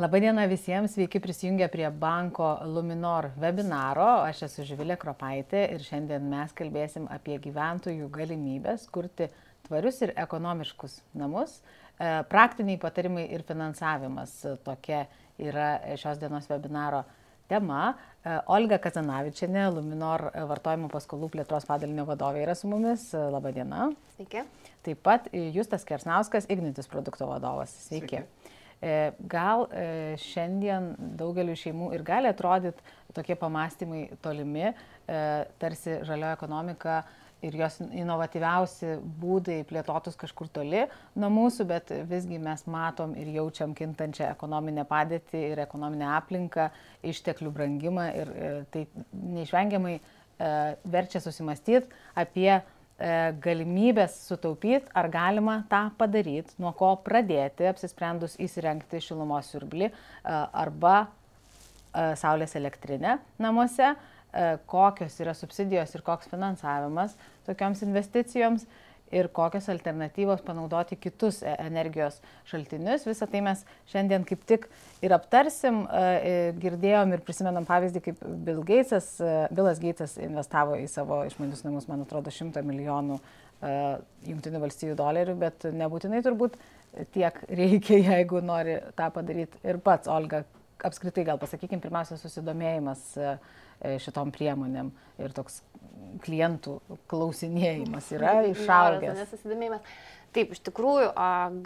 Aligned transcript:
Labadiena 0.00 0.46
visiems, 0.48 0.94
sveiki 0.94 1.20
prisijungę 1.20 1.66
prie 1.68 1.90
banko 1.90 2.46
Luminor 2.64 3.26
webinaro. 3.36 4.06
Aš 4.24 4.46
esu 4.46 4.64
Živilė 4.64 4.94
Kropaitė 4.96 5.66
ir 5.74 5.82
šiandien 5.84 6.24
mes 6.24 6.54
kalbėsim 6.56 7.04
apie 7.12 7.36
gyventojų 7.44 8.08
galimybės 8.14 8.86
kurti 8.94 9.26
tvarius 9.66 10.00
ir 10.06 10.14
ekonomiškus 10.22 10.94
namus. 11.20 11.58
E, 11.60 12.08
praktiniai 12.32 12.80
patarimai 12.80 13.26
ir 13.28 13.44
finansavimas 13.44 14.38
tokia 14.64 15.02
yra 15.36 15.68
šios 16.00 16.22
dienos 16.22 16.48
webinaro 16.48 17.02
tema. 17.52 17.90
E, 18.24 18.38
Olga 18.56 18.80
Kazanavičiane, 18.80 19.66
Luminor 19.76 20.30
vartojimo 20.54 20.88
paskolų 20.94 21.28
plėtros 21.34 21.68
padalinio 21.68 22.08
vadovė 22.08 22.46
yra 22.46 22.56
su 22.56 22.72
mumis. 22.72 23.10
Labadiena. 23.36 23.90
Sveiki. 24.16 24.48
Taip 24.80 25.04
pat 25.04 25.28
Justas 25.52 25.84
Kersnauskas, 25.84 26.48
Ignitis 26.48 26.88
produkto 26.88 27.28
vadovas. 27.28 27.76
Sveiki. 27.90 28.22
Sveiki. 28.22 28.39
E, 28.80 29.12
gal 29.28 29.66
e, 29.76 30.16
šiandien 30.22 30.94
daugeliu 31.20 31.52
šeimų 31.58 31.90
ir 31.92 32.04
gali 32.04 32.30
atrodyti 32.30 32.80
tokie 33.12 33.36
pamastymai 33.36 34.06
tolimi, 34.24 34.70
e, 34.70 35.18
tarsi 35.60 35.98
žalioja 36.08 36.38
ekonomika 36.38 37.02
ir 37.44 37.58
jos 37.60 37.76
inovatyviausi 37.84 38.94
būdai 39.20 39.58
plėtotus 39.68 40.16
kažkur 40.20 40.48
toli 40.52 40.86
nuo 41.20 41.28
mūsų, 41.32 41.66
bet 41.68 41.92
visgi 42.08 42.40
mes 42.40 42.64
matom 42.72 43.12
ir 43.20 43.28
jaučiam 43.36 43.76
kintančią 43.76 44.30
ekonominę 44.32 44.86
padėtį 44.88 45.44
ir 45.52 45.62
ekonominę 45.66 46.08
aplinką, 46.16 46.70
išteklių 47.12 47.52
brangimą 47.56 48.08
ir 48.16 48.34
tai 48.72 48.86
neišvengiamai 49.12 49.98
verčia 50.88 51.20
susimastyti 51.20 51.88
apie 52.16 52.60
galimybės 53.44 54.16
sutaupyti, 54.28 54.90
ar 54.96 55.08
galima 55.12 55.60
tą 55.70 55.86
padaryti, 55.96 56.52
nuo 56.60 56.74
ko 56.76 56.92
pradėti, 57.04 57.64
apsisprendus 57.70 58.36
įsirengti 58.42 59.00
šilumos 59.00 59.48
siurblį 59.52 59.88
e, 59.88 59.92
arba 60.34 60.94
e, 61.06 62.12
saulės 62.20 62.56
elektrinę 62.60 63.18
namuose, 63.40 63.94
kokios 64.70 65.16
yra 65.18 65.32
subsidijos 65.34 65.90
ir 65.96 66.04
koks 66.06 66.28
finansavimas 66.30 67.16
tokioms 67.48 67.80
investicijoms 67.82 68.62
ir 69.12 69.28
kokios 69.34 69.68
alternatyvos 69.68 70.42
panaudoti 70.46 70.96
kitus 71.00 71.42
e, 71.42 71.54
energijos 71.66 72.20
šaltinius. 72.50 73.06
Visą 73.08 73.26
tai 73.30 73.42
mes 73.44 73.64
šiandien 73.90 74.24
kaip 74.28 74.44
tik 74.48 74.68
ir 75.04 75.14
aptarsim. 75.16 75.82
E, 75.84 76.02
e, 76.30 76.34
girdėjom 76.62 77.14
ir 77.16 77.24
prisimenam 77.26 77.66
pavyzdį, 77.68 78.04
kaip 78.06 78.24
Bill 78.46 78.62
Gatesas, 78.66 79.12
Billas 79.54 79.82
Gatesas 79.82 80.18
investavo 80.22 80.78
į 80.78 80.86
savo 80.90 81.22
išmanius 81.28 81.64
namus, 81.66 81.88
man 81.90 82.06
atrodo, 82.06 82.32
100 82.34 82.64
milijonų 82.66 83.20
Junktinių 84.24 84.60
valstybių 84.62 84.94
dolerių, 84.96 85.34
bet 85.36 85.66
nebūtinai 85.76 86.22
turbūt 86.24 86.54
tiek 87.12 87.42
reikia, 87.44 87.98
jeigu 88.14 88.40
nori 88.40 88.78
tą 88.96 89.10
padaryti 89.12 89.60
ir 89.68 89.82
pats, 89.84 90.08
Olga. 90.08 90.46
Apskritai 90.80 91.26
gal 91.28 91.36
pasakykim, 91.36 91.82
pirmiausia, 91.82 92.16
susidomėjimas 92.16 93.02
šitom 94.00 94.32
priemonėm 94.32 94.88
ir 95.20 95.34
toks 95.36 95.58
klientų 96.24 96.78
klausinėjimas 97.10 98.10
yra 98.16 98.40
išaugęs. 98.50 99.24
Nesusidomėjimas. 99.24 99.96
Taip, 100.34 100.52
iš 100.54 100.60
tikrųjų, 100.68 101.08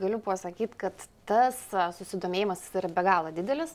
galiu 0.01 0.23
pasakyti, 0.25 0.73
kad 0.87 1.05
tas 1.29 1.59
susidomėjimas 1.99 2.65
yra 2.79 2.89
be 2.93 3.05
galo 3.05 3.35
didelis. 3.35 3.75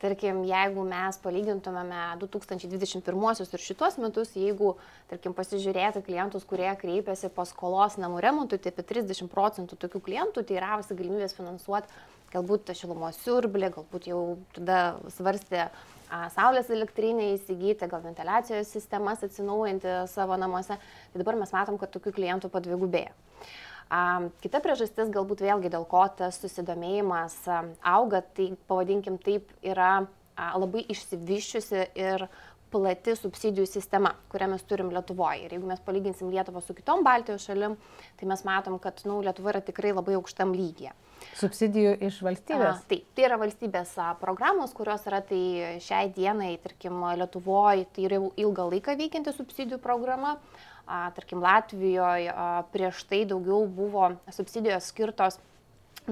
Tarkim, 0.00 0.38
jeigu 0.48 0.80
mes 0.88 1.18
palygintumėme 1.20 2.04
2021 2.22 3.42
ir 3.42 3.60
šitos 3.60 3.98
metus, 4.00 4.30
jeigu, 4.32 4.70
tarkim, 5.10 5.34
pasižiūrėti 5.36 6.00
klientus, 6.06 6.46
kurie 6.48 6.70
kreipiasi 6.80 7.28
paskolos 7.36 7.98
namų 8.00 8.22
remontui, 8.24 8.56
tai 8.56 8.72
apie 8.72 8.86
30 8.94 9.28
procentų 9.28 9.76
tokių 9.82 10.00
klientų 10.06 10.46
teiravosi 10.48 10.96
galimybės 10.96 11.36
finansuoti 11.36 11.92
galbūt 12.32 12.72
šilumos 12.78 13.18
siurblį, 13.24 13.72
galbūt 13.74 14.08
jau 14.10 14.20
tada 14.56 14.80
svarstė 15.16 15.68
saulės 16.34 16.70
elektrinę 16.74 17.32
įsigyti, 17.36 17.88
gal 17.90 18.02
ventiliacijos 18.04 18.70
sistemas 18.74 19.24
atsinaujinti 19.26 19.96
savo 20.10 20.38
namuose. 20.40 20.76
Tai 21.12 21.22
dabar 21.22 21.38
mes 21.40 21.52
matom, 21.54 21.78
kad 21.80 21.92
tokių 21.94 22.14
klientų 22.16 22.50
padvigubėjo. 22.52 23.12
Kita 24.44 24.60
priežastis 24.62 25.10
galbūt 25.10 25.42
vėlgi 25.42 25.70
dėl 25.72 25.84
ko 25.90 26.04
tas 26.14 26.38
susidomėjimas 26.42 27.40
auga, 27.82 28.22
tai 28.22 28.52
pavadinkim 28.70 29.18
taip, 29.22 29.50
yra 29.66 30.06
labai 30.38 30.84
išsivyščiusi 30.94 31.88
ir 31.98 32.26
plati 32.70 33.14
subsidijų 33.18 33.66
sistema, 33.68 34.12
kurią 34.32 34.50
mes 34.54 34.64
turim 34.68 34.90
Lietuvoje. 34.94 35.46
Ir 35.46 35.54
jeigu 35.56 35.68
mes 35.70 35.82
palyginsim 35.84 36.30
Lietuvą 36.32 36.62
su 36.64 36.74
kitom 36.76 37.04
Baltijos 37.06 37.46
šalim, 37.48 37.76
tai 38.20 38.28
mes 38.30 38.44
matom, 38.46 38.78
kad 38.82 39.02
nu, 39.08 39.20
Lietuva 39.24 39.54
yra 39.54 39.62
tikrai 39.64 39.92
labai 39.96 40.16
aukštam 40.18 40.54
lygyje. 40.56 40.94
Subsidijų 41.36 41.96
iš 42.08 42.22
valstybės? 42.24 42.80
A, 42.80 42.88
taip, 42.88 43.04
tai 43.16 43.26
yra 43.28 43.36
valstybės 43.40 43.92
a, 44.00 44.14
programos, 44.20 44.72
kurios 44.76 45.04
yra 45.08 45.20
tai 45.26 45.42
šiai 45.84 46.08
dienai, 46.16 46.54
tarkim, 46.62 47.02
Lietuvoje, 47.20 47.86
tai 47.94 48.08
yra 48.08 48.22
ilgą 48.40 48.70
laiką 48.74 48.96
veikianti 49.00 49.34
subsidijų 49.36 49.80
programa. 49.82 50.38
A, 50.90 51.10
tarkim, 51.14 51.42
Latvijoje 51.44 52.32
a, 52.32 52.48
prieš 52.72 53.04
tai 53.10 53.24
daugiau 53.28 53.66
buvo 53.68 54.14
subsidijos 54.34 54.88
skirtos 54.90 55.38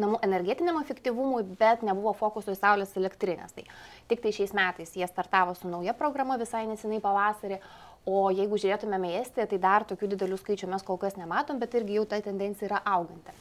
namų 0.00 0.20
energetiniam 0.26 0.78
efektyvumui, 0.80 1.44
bet 1.58 1.84
nebuvo 1.86 2.14
fokuso 2.16 2.54
į 2.54 2.58
saulės 2.58 2.94
elektrinės. 2.98 3.54
Tai 3.56 3.66
tik 4.10 4.24
tai 4.24 4.32
šiais 4.34 4.54
metais 4.56 4.94
jie 4.96 5.06
startavo 5.10 5.54
su 5.58 5.70
nauja 5.70 5.94
programa 5.98 6.38
visai 6.40 6.64
nesenai 6.70 7.02
pavasarį, 7.04 7.60
o 8.08 8.28
jeigu 8.32 8.56
žiūrėtumėme 8.60 9.10
į 9.12 9.18
Estiją, 9.22 9.48
tai 9.50 9.58
dar 9.60 9.84
tokių 9.88 10.14
didelių 10.14 10.38
skaičių 10.40 10.70
mes 10.72 10.84
kol 10.86 10.96
kas 11.00 11.18
nematom, 11.20 11.58
bet 11.60 11.74
irgi 11.76 11.98
jau 11.98 12.06
ta 12.08 12.20
tendencija 12.24 12.70
yra 12.70 12.80
auganti. 12.88 13.34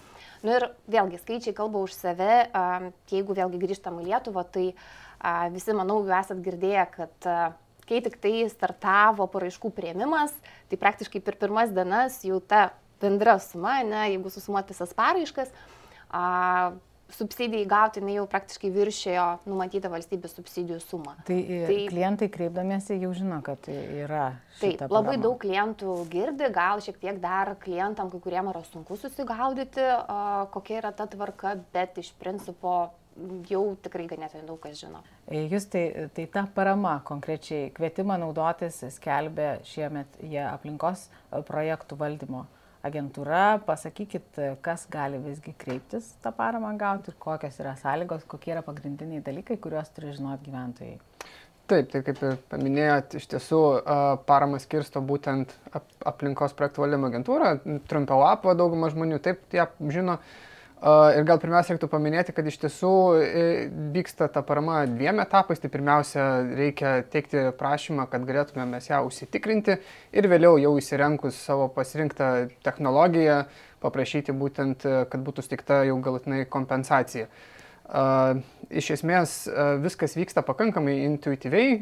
Na 0.44 0.50
nu 0.50 0.56
ir 0.58 0.66
vėlgi 0.92 1.22
skaičiai 1.22 1.56
kalba 1.58 1.82
už 1.86 1.96
save, 1.96 2.34
jeigu 3.10 3.38
vėlgi 3.38 3.62
grįžtam 3.62 4.02
į 4.02 4.10
Lietuvą, 4.10 4.44
tai 4.52 4.68
visi, 5.54 5.74
manau, 5.74 6.02
jau 6.06 6.20
esat 6.20 6.44
girdėję, 6.46 6.84
kad 6.94 7.30
kai 7.88 8.02
tik 8.04 8.20
tai 8.22 8.34
startavo 8.52 9.26
paraiškų 9.32 9.72
prieimimas, 9.74 10.36
tai 10.70 10.80
praktiškai 10.82 11.24
per 11.24 11.40
pirmas 11.40 11.72
dienas 11.74 12.20
jau 12.28 12.42
ta 12.44 12.70
bendra 13.02 13.38
suma, 13.42 13.80
ne, 13.86 14.04
jeigu 14.12 14.32
susumuot 14.34 14.70
visas 14.74 14.94
paraiškas, 14.98 15.54
a, 16.10 16.74
subsidijai 17.14 17.66
gauti, 17.70 18.02
jinai 18.02 18.18
jau 18.18 18.26
praktiškai 18.30 18.70
viršėjo 18.74 19.26
numatytą 19.48 19.92
valstybės 19.92 20.36
subsidijų 20.38 20.80
sumą. 20.84 21.16
Tai, 21.28 21.38
e, 21.40 21.62
tai 21.70 21.78
klientai 21.92 22.30
kreipdamiesi 22.34 23.00
jau 23.00 23.14
žino, 23.16 23.40
kad 23.46 23.70
yra. 23.72 24.28
Taip, 24.60 24.82
labai 24.84 25.16
programa. 25.16 25.24
daug 25.24 25.40
klientų 25.44 25.98
girdi, 26.12 26.52
gal 26.54 26.84
šiek 26.84 27.00
tiek 27.02 27.22
dar 27.24 27.56
klientam, 27.64 28.12
kai 28.12 28.22
kuriem 28.24 28.52
yra 28.52 28.64
sunku 28.68 29.00
susigaudyti, 29.00 29.84
a, 29.88 30.48
kokia 30.54 30.82
yra 30.82 30.94
ta 30.96 31.08
tvarka, 31.08 31.56
bet 31.74 32.00
iš 32.04 32.12
principo 32.20 32.80
jau 33.50 33.64
tikrai 33.82 34.06
ganėtinai 34.10 34.46
daug 34.46 34.60
kas 34.62 34.78
žino. 34.78 35.02
E, 35.26 35.48
jūs 35.50 35.66
tai, 35.72 35.86
tai 36.14 36.28
ta 36.32 36.46
parama 36.54 37.00
konkrečiai 37.08 37.72
kvietimą 37.76 38.20
naudotis 38.22 38.84
skelbė 38.98 39.58
šiemet 39.68 40.20
jie 40.22 40.44
aplinkos 40.44 41.08
projektų 41.48 41.98
valdymo 41.98 42.46
agentūra, 42.88 43.60
pasakykit, 43.68 44.40
kas 44.66 44.86
gali 44.92 45.20
visgi 45.24 45.54
kreiptis 45.60 46.14
tą 46.24 46.34
paramą 46.36 46.74
gauti 46.80 47.12
ir 47.12 47.20
kokios 47.20 47.60
yra 47.64 47.76
sąlygos, 47.80 48.26
kokie 48.30 48.56
yra 48.56 48.64
pagrindiniai 48.66 49.24
dalykai, 49.26 49.60
kuriuos 49.62 49.92
turi 49.96 50.16
žinoti 50.16 50.50
gyventojai. 50.50 50.98
Taip, 51.68 51.90
tai 51.92 52.00
kaip 52.00 52.20
ir 52.24 52.36
paminėjot, 52.48 53.18
iš 53.20 53.26
tiesų 53.34 53.62
paramą 54.28 54.60
skirsto 54.64 55.02
būtent 55.04 55.52
aplinkos 56.08 56.56
projektų 56.56 56.86
valdymo 56.86 57.10
agentūra, 57.12 57.50
trumpiau 57.92 58.24
apva 58.24 58.54
dauguma 58.56 58.88
žmonių 58.94 59.20
taip 59.26 59.44
ją 59.52 59.66
žino. 59.92 60.16
Ir 60.78 61.24
gal 61.26 61.40
pirmiausia 61.42 61.74
reiktų 61.74 61.88
paminėti, 61.90 62.34
kad 62.38 62.46
iš 62.46 62.60
tiesų 62.62 62.90
e, 63.18 63.46
vyksta 63.96 64.28
ta 64.30 64.44
parama 64.46 64.84
dviem 64.86 65.18
etapais. 65.24 65.58
Tai 65.58 65.72
pirmiausia, 65.74 66.26
reikia 66.54 66.92
teikti 67.10 67.48
prašymą, 67.58 68.06
kad 68.12 68.28
galėtume 68.28 68.68
mes 68.70 68.86
ją 68.86 69.00
užsitikrinti 69.08 69.80
ir 70.14 70.28
vėliau 70.30 70.60
jau 70.62 70.76
įsirenkus 70.78 71.40
savo 71.48 71.66
pasirinktą 71.74 72.28
technologiją, 72.66 73.48
paprašyti 73.82 74.36
būtent, 74.38 74.86
kad 75.10 75.24
būtų 75.26 75.46
stikta 75.48 75.80
jau 75.88 75.98
galutinai 76.06 76.44
kompensacija. 76.46 77.26
Iš 78.68 78.90
esmės 78.98 79.34
viskas 79.82 80.14
vyksta 80.18 80.44
pakankamai 80.46 80.98
intuityviai, 81.06 81.80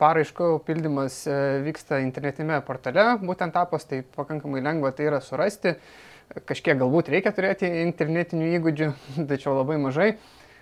paraiškų 0.00 0.50
pildymas 0.66 1.22
vyksta 1.64 2.02
internetinėme 2.04 2.60
portale, 2.66 3.06
būtent 3.22 3.54
tapas, 3.56 3.86
tai 3.88 4.02
pakankamai 4.16 4.64
lengva 4.66 4.92
tai 4.92 5.08
yra 5.12 5.22
surasti 5.24 5.76
kažkiek 6.48 6.78
galbūt 6.80 7.10
reikia 7.12 7.32
turėti 7.36 7.70
internetinių 7.84 8.50
įgūdžių, 8.58 8.90
tačiau 9.30 9.56
labai 9.60 9.78
mažai. 9.82 10.12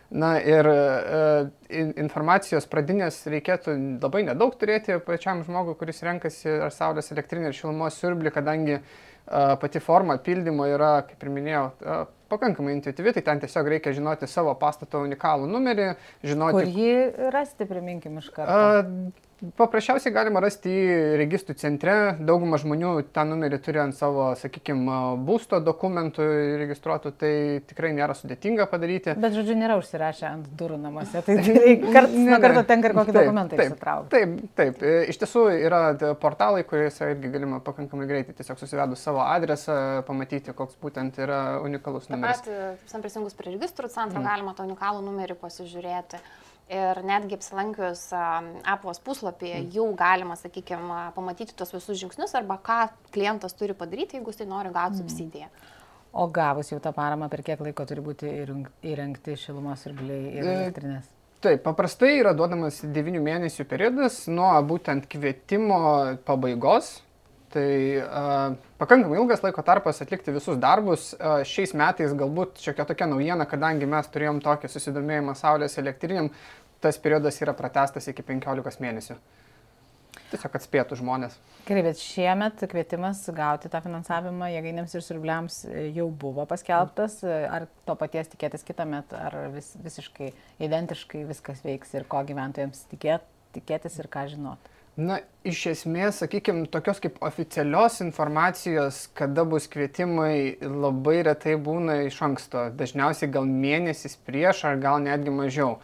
Na 0.06 0.36
ir 0.38 0.68
e, 0.70 1.86
informacijos 1.98 2.68
pradinės 2.70 3.24
reikėtų 3.26 3.72
labai 4.04 4.22
nedaug 4.28 4.54
turėti 4.54 5.00
pačiam 5.02 5.42
žmogui, 5.42 5.74
kuris 5.80 5.98
renkasi 6.06 6.46
ar 6.68 6.70
saulės 6.70 7.10
elektrinį, 7.10 7.48
ar 7.50 7.56
šilumos 7.58 7.98
siurblį, 7.98 8.30
kadangi 8.36 8.76
e, 8.76 8.82
pati 9.58 9.82
forma 9.82 10.14
pildymo 10.22 10.68
yra, 10.70 10.92
kaip 11.08 11.26
ir 11.26 11.32
minėjau, 11.34 11.64
e, 11.82 11.98
pakankamai 12.30 12.76
intuityvi, 12.76 13.16
tai 13.16 13.24
ten 13.26 13.42
tiesiog 13.42 13.72
reikia 13.74 13.96
žinoti 13.98 14.30
savo 14.30 14.54
pastato 14.60 15.02
unikalų 15.02 15.50
numerį, 15.50 15.88
žinoti... 16.26 16.60
Kur 16.60 16.70
jį 16.70 17.30
rasti, 17.34 17.66
priminkim 17.66 18.22
iš 18.22 18.30
karto. 18.34 18.54
A, 18.54 19.25
Paprasčiausiai 19.36 20.14
galima 20.16 20.40
rasti 20.40 20.70
į 20.72 21.16
registrų 21.20 21.54
centre. 21.60 21.94
Dauguma 22.24 22.56
žmonių 22.56 22.92
tą 23.12 23.26
numerį 23.28 23.58
turi 23.60 23.82
ant 23.82 23.96
savo, 23.96 24.30
sakykime, 24.40 25.18
būsto 25.28 25.58
dokumentų 25.60 26.24
registruotų, 26.62 27.12
tai 27.20 27.32
tikrai 27.68 27.90
nėra 27.98 28.16
sudėtinga 28.16 28.64
padaryti. 28.70 29.12
Bet, 29.20 29.36
žodžiu, 29.36 29.58
nėra 29.60 29.76
užsirašę 29.82 30.24
ant 30.30 30.48
durų 30.56 30.78
namuose, 30.80 31.20
tai 31.26 31.36
kartais 31.42 32.16
nuo 32.16 32.40
karto 32.46 32.64
tenka 32.70 32.88
ir 32.88 32.96
kokį 32.96 33.12
taip, 33.12 33.20
dokumentą 33.20 33.60
taip, 33.60 33.74
įsitraukti. 33.74 34.14
Taip, 34.16 34.56
taip. 34.62 34.80
E, 34.80 34.96
iš 35.12 35.20
tiesų 35.20 35.44
yra 35.58 35.82
portalai, 36.22 36.64
kuriuose 36.72 37.12
irgi 37.12 37.34
galima 37.36 37.60
pakankamai 37.68 38.08
greitai 38.08 38.38
tiesiog 38.40 38.64
susivedus 38.64 39.04
savo 39.04 39.20
adresą, 39.26 40.00
pamatyti, 40.08 40.56
koks 40.56 40.80
būtent 40.80 41.20
yra 41.20 41.42
unikalus 41.60 42.08
numeris. 42.08 42.40
Taip 42.40 42.56
pat, 42.56 42.82
visam 42.88 43.04
prisijungus 43.04 43.36
prie 43.36 43.52
registrų 43.52 43.92
centro, 43.92 44.24
mm. 44.24 44.32
galima 44.32 44.56
tą 44.56 44.64
unikalų 44.64 45.04
numerį 45.04 45.36
pasižiūrėti. 45.44 46.24
Ir 46.66 46.98
netgi 47.06 47.36
apsilankius 47.38 48.08
Apple'os 48.16 48.98
puslapyje 49.06 49.60
mm. 49.60 49.68
jau 49.76 49.86
galima, 49.94 50.34
sakykime, 50.34 51.12
pamatyti 51.14 51.54
tos 51.54 51.70
visus 51.70 52.00
žingsnius 52.00 52.34
arba 52.34 52.56
ką 52.58 52.80
klientas 53.14 53.54
turi 53.54 53.76
padaryti, 53.78 54.18
jeigu 54.18 54.34
jisai 54.34 54.48
nori 54.50 54.72
gauti 54.74 54.98
mm. 54.98 55.04
subsidiją. 55.04 55.50
O 56.16 56.26
gavus 56.32 56.72
jau 56.72 56.80
tą 56.82 56.90
paramą, 56.96 57.28
per 57.30 57.44
kiek 57.46 57.62
laiko 57.62 57.86
turi 57.86 58.02
būti 58.02 58.32
įrengti 58.90 59.36
šilumos 59.38 59.86
siurbliai 59.86 60.32
ir 60.32 60.42
e, 60.42 60.56
elektrinės? 60.56 61.12
Taip, 61.44 61.62
paprastai 61.62 62.16
yra 62.18 62.32
duodamas 62.34 62.80
9 62.82 63.22
mėnesių 63.22 63.68
periodas 63.70 64.24
nuo 64.26 64.50
būtent 64.66 65.06
kvietimo 65.12 65.78
pabaigos 66.26 66.96
Tai 67.52 67.70
uh, 68.02 68.56
pakankamai 68.80 69.20
ilgas 69.20 69.44
laiko 69.44 69.62
tarpas 69.62 70.02
atlikti 70.02 70.34
visus 70.34 70.58
darbus. 70.58 71.12
Uh, 71.14 71.44
šiais 71.46 71.72
metais 71.78 72.14
galbūt 72.18 72.58
šiokia 72.64 72.86
tokia 72.88 73.06
naujiena, 73.10 73.46
kadangi 73.48 73.86
mes 73.90 74.10
turėjom 74.10 74.42
tokį 74.44 74.70
susidomėjimą 74.72 75.36
Saulės 75.38 75.78
elektriniam, 75.78 76.32
tas 76.82 76.98
periodas 77.02 77.38
yra 77.44 77.54
pratestas 77.56 78.10
iki 78.10 78.24
15 78.26 78.82
mėnesių. 78.82 79.18
Tiesiog 80.26 80.56
atspėtų 80.58 80.98
žmonės. 80.98 81.36
Gerai, 81.68 81.84
bet 81.86 82.00
šiemet 82.02 82.64
kvietimas 82.70 83.20
gauti 83.36 83.70
tą 83.70 83.78
finansavimą 83.84 84.48
jėgainėms 84.50 84.96
ir 84.96 85.04
surbliams 85.06 85.60
jau 85.94 86.08
buvo 86.10 86.48
paskelbtas. 86.50 87.20
Ar 87.26 87.68
to 87.86 87.94
paties 88.00 88.32
tikėtis 88.32 88.66
kitą 88.66 88.88
metą, 88.90 89.20
ar 89.28 89.52
vis, 89.54 89.70
visiškai 89.84 90.32
identiškai 90.66 91.22
viskas 91.30 91.62
veiks 91.62 91.94
ir 91.94 92.08
ko 92.10 92.24
gyventojams 92.26 92.88
tikėt, 92.90 93.28
tikėtis 93.54 94.00
ir 94.02 94.10
ką 94.10 94.26
žinoti? 94.34 94.75
Na, 94.96 95.18
iš 95.44 95.58
esmės, 95.74 96.22
sakykime, 96.22 96.64
tokios 96.72 97.02
kaip 97.04 97.18
oficialios 97.24 97.98
informacijos, 98.00 99.02
kada 99.18 99.44
bus 99.44 99.66
kvietimai, 99.68 100.56
labai 100.64 101.18
retai 101.26 101.58
būna 101.60 101.98
iš 102.06 102.22
anksto. 102.24 102.70
Dažniausiai 102.78 103.28
gal 103.34 103.44
mėnesis 103.44 104.16
prieš 104.24 104.64
ar 104.70 104.80
gal 104.80 105.02
netgi 105.04 105.34
mažiau. 105.36 105.76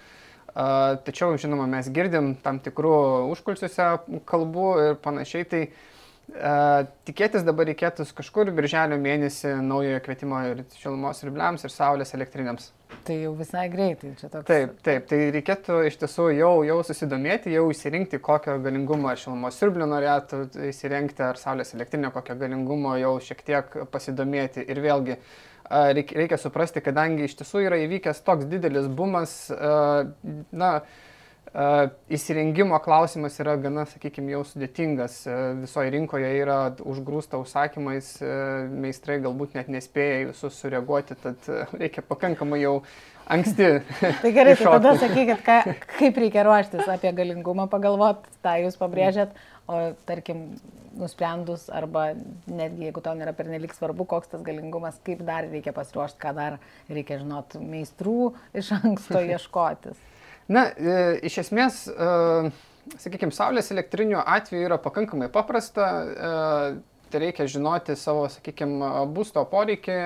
Tačiau, 0.53 1.37
žinoma, 1.41 1.69
mes 1.69 1.93
girdim 1.93 2.33
tam 2.41 2.61
tikrų 2.65 2.97
užkulsiuose 3.35 3.91
kalbų 4.29 4.69
ir 4.87 5.01
panašiai. 5.05 5.49
Tai 5.49 5.63
Tikėtis 7.05 7.43
dabar 7.45 7.67
reikėtų 7.69 8.07
kažkur 8.17 8.49
birželio 8.57 8.97
mėnesį 9.01 9.57
naujojo 9.67 9.99
kvietimo 10.07 10.39
ir 10.49 10.63
šilumos 10.79 11.21
siurbliams 11.21 11.67
ir 11.67 11.73
saulės 11.75 12.15
elektrinėms. 12.17 12.71
Tai 13.07 13.17
jau 13.19 13.33
visai 13.39 13.67
greitai 13.73 14.13
čia 14.19 14.29
toks. 14.31 14.47
Taip, 14.49 14.75
taip, 14.87 15.07
tai 15.11 15.19
reikėtų 15.35 15.79
iš 15.89 15.99
tiesų 16.03 16.29
jau, 16.37 16.53
jau 16.67 16.79
susidomėti, 16.87 17.53
jau 17.57 17.65
įsirinkti, 17.73 18.21
kokio 18.23 18.59
galingumo 18.63 19.11
ar 19.11 19.21
šilumos 19.21 19.59
siurblių 19.59 19.89
norėtų 19.91 20.43
įsirengti, 20.71 21.25
ar 21.27 21.41
saulės 21.41 21.75
elektrinio 21.77 22.13
kokio 22.15 22.37
galingumo 22.39 22.95
jau 23.01 23.17
šiek 23.25 23.43
tiek 23.47 23.79
pasidomėti. 23.93 24.67
Ir 24.71 24.83
vėlgi, 24.85 25.19
reikia 25.93 26.39
suprasti, 26.41 26.85
kadangi 26.85 27.27
iš 27.27 27.39
tiesų 27.41 27.67
yra 27.67 27.81
įvykęs 27.87 28.23
toks 28.27 28.47
didelis 28.51 28.87
bumas, 28.87 29.35
na, 30.53 30.73
Įsirengimo 31.53 32.79
klausimas 32.81 33.35
yra 33.43 33.59
gana, 33.61 33.85
sakykime, 33.85 34.33
jau 34.33 34.41
sudėtingas. 34.49 35.19
Visoje 35.61 35.93
rinkoje 35.93 36.31
yra 36.41 36.59
užgrūsta 36.81 37.37
užsakymais, 37.43 38.15
meistrai 38.73 39.19
galbūt 39.21 39.59
net 39.59 39.69
nespėja 39.69 40.31
visus 40.31 40.57
sureaguoti, 40.63 41.19
tad 41.21 41.51
reikia 41.77 42.05
pakankamai 42.09 42.63
jau 42.63 42.79
anksti. 43.29 43.69
tai 44.23 44.33
gerai, 44.33 44.55
tai 44.57 44.71
tada 44.79 44.95
sakykit, 45.03 45.43
ką, 45.45 45.59
kaip 45.99 46.21
reikia 46.25 46.47
ruoštis 46.49 46.89
apie 46.89 47.13
galingumą 47.17 47.69
pagalvot, 47.73 48.25
tą 48.45 48.55
jūs 48.65 48.79
pabrėžėt, 48.81 49.35
o 49.69 49.83
tarkim, 50.09 50.47
nusprendus 50.99 51.69
arba 51.73 52.11
netgi 52.51 52.89
jeigu 52.89 53.03
tau 53.05 53.17
nėra 53.17 53.33
pernelik 53.37 53.77
svarbu, 53.77 54.07
koks 54.09 54.33
tas 54.33 54.45
galingumas, 54.45 54.99
kaip 55.07 55.23
dar 55.29 55.49
reikia 55.49 55.73
pasiruošti, 55.77 56.21
ką 56.23 56.33
dar 56.37 56.59
reikia 56.89 57.21
žinot, 57.23 57.57
meistrų 57.61 58.33
iš 58.57 58.73
anksto 58.81 59.23
ieškotis. 59.37 60.01
Na, 60.51 60.67
e, 60.75 60.95
iš 61.29 61.39
esmės, 61.45 61.85
e, 61.87 62.51
sakykime, 62.99 63.35
saulės 63.35 63.71
elektrinių 63.75 64.23
atveju 64.23 64.67
yra 64.67 64.79
pakankamai 64.83 65.31
paprasta. 65.33 65.91
E, 66.03 66.33
tai 67.13 67.21
reikia 67.27 67.45
žinoti 67.45 67.93
savo, 68.01 68.25
sakykime, 68.33 68.89
būsto 69.13 69.43
poreikį 69.51 69.97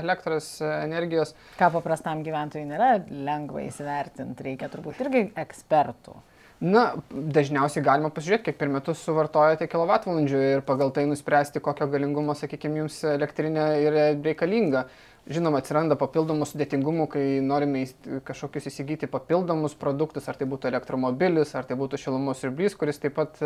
elektros 0.00 0.56
energijos. 0.66 1.30
Ką 1.54 1.68
paprastam 1.76 2.24
gyventojui 2.26 2.64
nėra 2.66 2.96
lengva 3.06 3.62
įsivertinti, 3.62 4.42
reikia 4.48 4.66
turbūt 4.72 4.98
irgi 5.04 5.28
ekspertų. 5.38 6.16
Na, 6.58 6.96
dažniausiai 7.12 7.84
galima 7.86 8.10
pasižiūrėti, 8.10 8.48
kiek 8.48 8.56
per 8.58 8.70
metus 8.74 8.98
suvartojate 9.06 9.68
kilovatvalandžių 9.70 10.40
ir 10.56 10.64
pagal 10.66 10.90
tai 10.90 11.04
nuspręsti, 11.06 11.62
kokio 11.62 11.86
galingumo, 11.92 12.34
sakykime, 12.34 12.80
jums 12.82 12.96
elektrinė 13.06 13.66
yra 13.84 14.08
reikalinga. 14.16 14.88
Žinoma, 15.28 15.60
atsiranda 15.60 15.92
papildomų 16.00 16.46
sudėtingumų, 16.48 17.04
kai 17.12 17.22
norime 17.44 17.82
kažkokius 18.24 18.70
įsigyti 18.70 19.10
papildomus 19.12 19.74
produktus, 19.76 20.24
ar 20.30 20.38
tai 20.40 20.46
būtų 20.48 20.70
elektromobilis, 20.70 21.52
ar 21.58 21.66
tai 21.68 21.76
būtų 21.76 22.00
šilumos 22.00 22.40
siurblys, 22.40 22.76
kuris 22.80 22.96
taip 23.02 23.18
pat, 23.18 23.36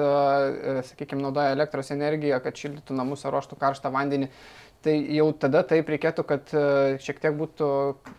sakykime, 0.92 1.24
naudoja 1.24 1.56
elektros 1.56 1.90
energiją, 1.90 2.38
kad 2.44 2.60
šildytų 2.60 2.94
namus 3.00 3.26
ar 3.26 3.34
ruoštų 3.34 3.58
karštą 3.58 3.90
vandenį. 3.96 4.30
Tai 4.82 4.94
jau 5.14 5.26
tada 5.42 5.64
taip 5.66 5.90
reikėtų, 5.90 6.26
kad 6.26 6.54
šiek 7.02 7.18
tiek 7.22 7.34
būtų, 7.38 7.66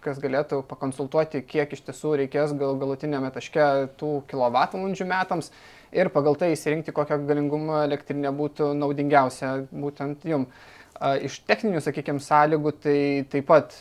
kas 0.04 0.20
galėtų 0.24 0.62
pakonsultuoti, 0.68 1.46
kiek 1.48 1.72
iš 1.76 1.88
tiesų 1.88 2.18
reikės 2.24 2.52
gal 2.60 2.76
galutinėme 2.80 3.32
taške 3.36 3.72
tų 4.00 4.14
kilovatvalandžių 4.32 5.08
metams 5.08 5.52
ir 5.96 6.12
pagal 6.12 6.36
tai 6.40 6.52
įsirinkti, 6.58 6.96
kokio 6.96 7.20
galingumo 7.24 7.80
elektrinė 7.88 8.32
būtų 8.36 8.74
naudingiausia 8.80 9.58
būtent 9.72 10.28
jums. 10.28 10.72
Iš 11.02 11.40
techninių, 11.50 11.82
sakykime, 11.84 12.22
sąlygų 12.22 12.72
tai 12.84 12.98
taip 13.32 13.48
pat 13.50 13.74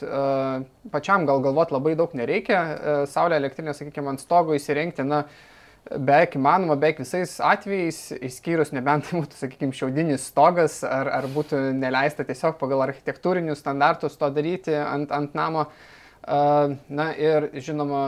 pačiam 0.91 1.27
gal 1.29 1.43
galvot 1.45 1.75
labai 1.75 1.93
daug 1.99 2.15
nereikia. 2.19 2.63
Saulė 3.11 3.37
elektrinė, 3.39 3.75
sakykime, 3.77 4.15
ant 4.15 4.23
stogo 4.23 4.57
įsirengti, 4.57 5.05
na, 5.07 5.27
beveik 5.91 6.37
įmanoma, 6.39 6.77
beveik 6.81 7.03
visais 7.03 7.35
atvejais, 7.43 8.01
išskyrus 8.17 8.73
nebent 8.75 9.09
tai 9.09 9.21
būtų, 9.21 9.39
sakykime, 9.39 9.77
šiaudinis 9.77 10.25
stogas, 10.33 10.81
ar, 10.87 11.11
ar 11.21 11.29
būtų 11.31 11.61
neleista 11.79 12.27
tiesiog 12.27 12.57
pagal 12.61 12.87
architektūrinius 12.89 13.61
standartus 13.63 14.17
to 14.19 14.31
daryti 14.33 14.75
ant, 14.79 15.13
ant 15.13 15.37
namo. 15.39 15.69
Na 16.23 17.09
ir 17.19 17.51
žinoma, 17.59 18.03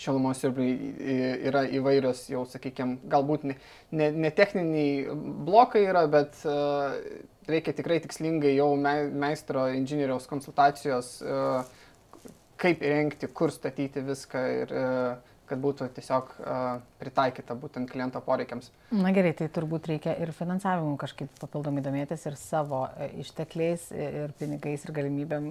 šilumos 0.00 0.40
siurbliai 0.40 1.16
yra 1.50 1.64
įvairios, 1.76 2.24
jau 2.32 2.44
sakykime, 2.48 2.98
galbūt 3.10 3.44
ne, 3.50 3.56
ne, 3.92 4.10
ne 4.26 4.30
techniniai 4.32 5.16
blokai 5.46 5.84
yra, 5.88 6.06
bet 6.10 6.40
uh, 6.48 6.96
reikia 7.50 7.74
tikrai 7.76 8.00
tikslingai 8.04 8.54
jau 8.56 8.72
me, 8.80 8.94
meistro 9.12 9.66
inžinieriaus 9.74 10.28
konsultacijos, 10.30 11.18
uh, 11.24 12.30
kaip 12.60 12.84
įrengti, 12.84 13.28
kur 13.32 13.52
statyti 13.52 14.04
viską 14.04 14.46
ir 14.62 14.72
uh, 14.76 15.34
kad 15.50 15.58
būtų 15.58 15.88
tiesiog 15.96 16.30
uh, 16.38 16.78
pritaikyta 17.02 17.56
būtent 17.58 17.90
kliento 17.90 18.20
poreikiams. 18.24 18.70
Na 18.94 19.10
gerai, 19.14 19.32
tai 19.36 19.48
turbūt 19.52 19.88
reikia 19.90 20.14
ir 20.22 20.30
finansavimu 20.36 20.94
kažkaip 21.00 21.32
papildomai 21.42 21.82
domėtis 21.84 22.24
ir 22.30 22.38
savo 22.38 22.84
ištekliais, 23.18 23.90
ir 23.90 24.34
pinigais, 24.38 24.86
ir 24.86 24.94
galimybėm 24.94 25.50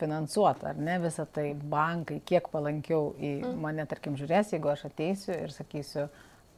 finansuoti, 0.00 0.66
ar 0.72 0.80
ne 0.80 0.96
visą 1.02 1.26
tai 1.34 1.52
bankai, 1.54 2.20
kiek 2.26 2.48
palankiau 2.52 3.12
į 3.18 3.34
mm. 3.42 3.60
mane, 3.62 3.86
tarkim, 3.90 4.16
žiūrės, 4.20 4.54
jeigu 4.56 4.72
aš 4.72 4.88
ateisiu 4.90 5.36
ir 5.36 5.54
sakysiu, 5.54 6.08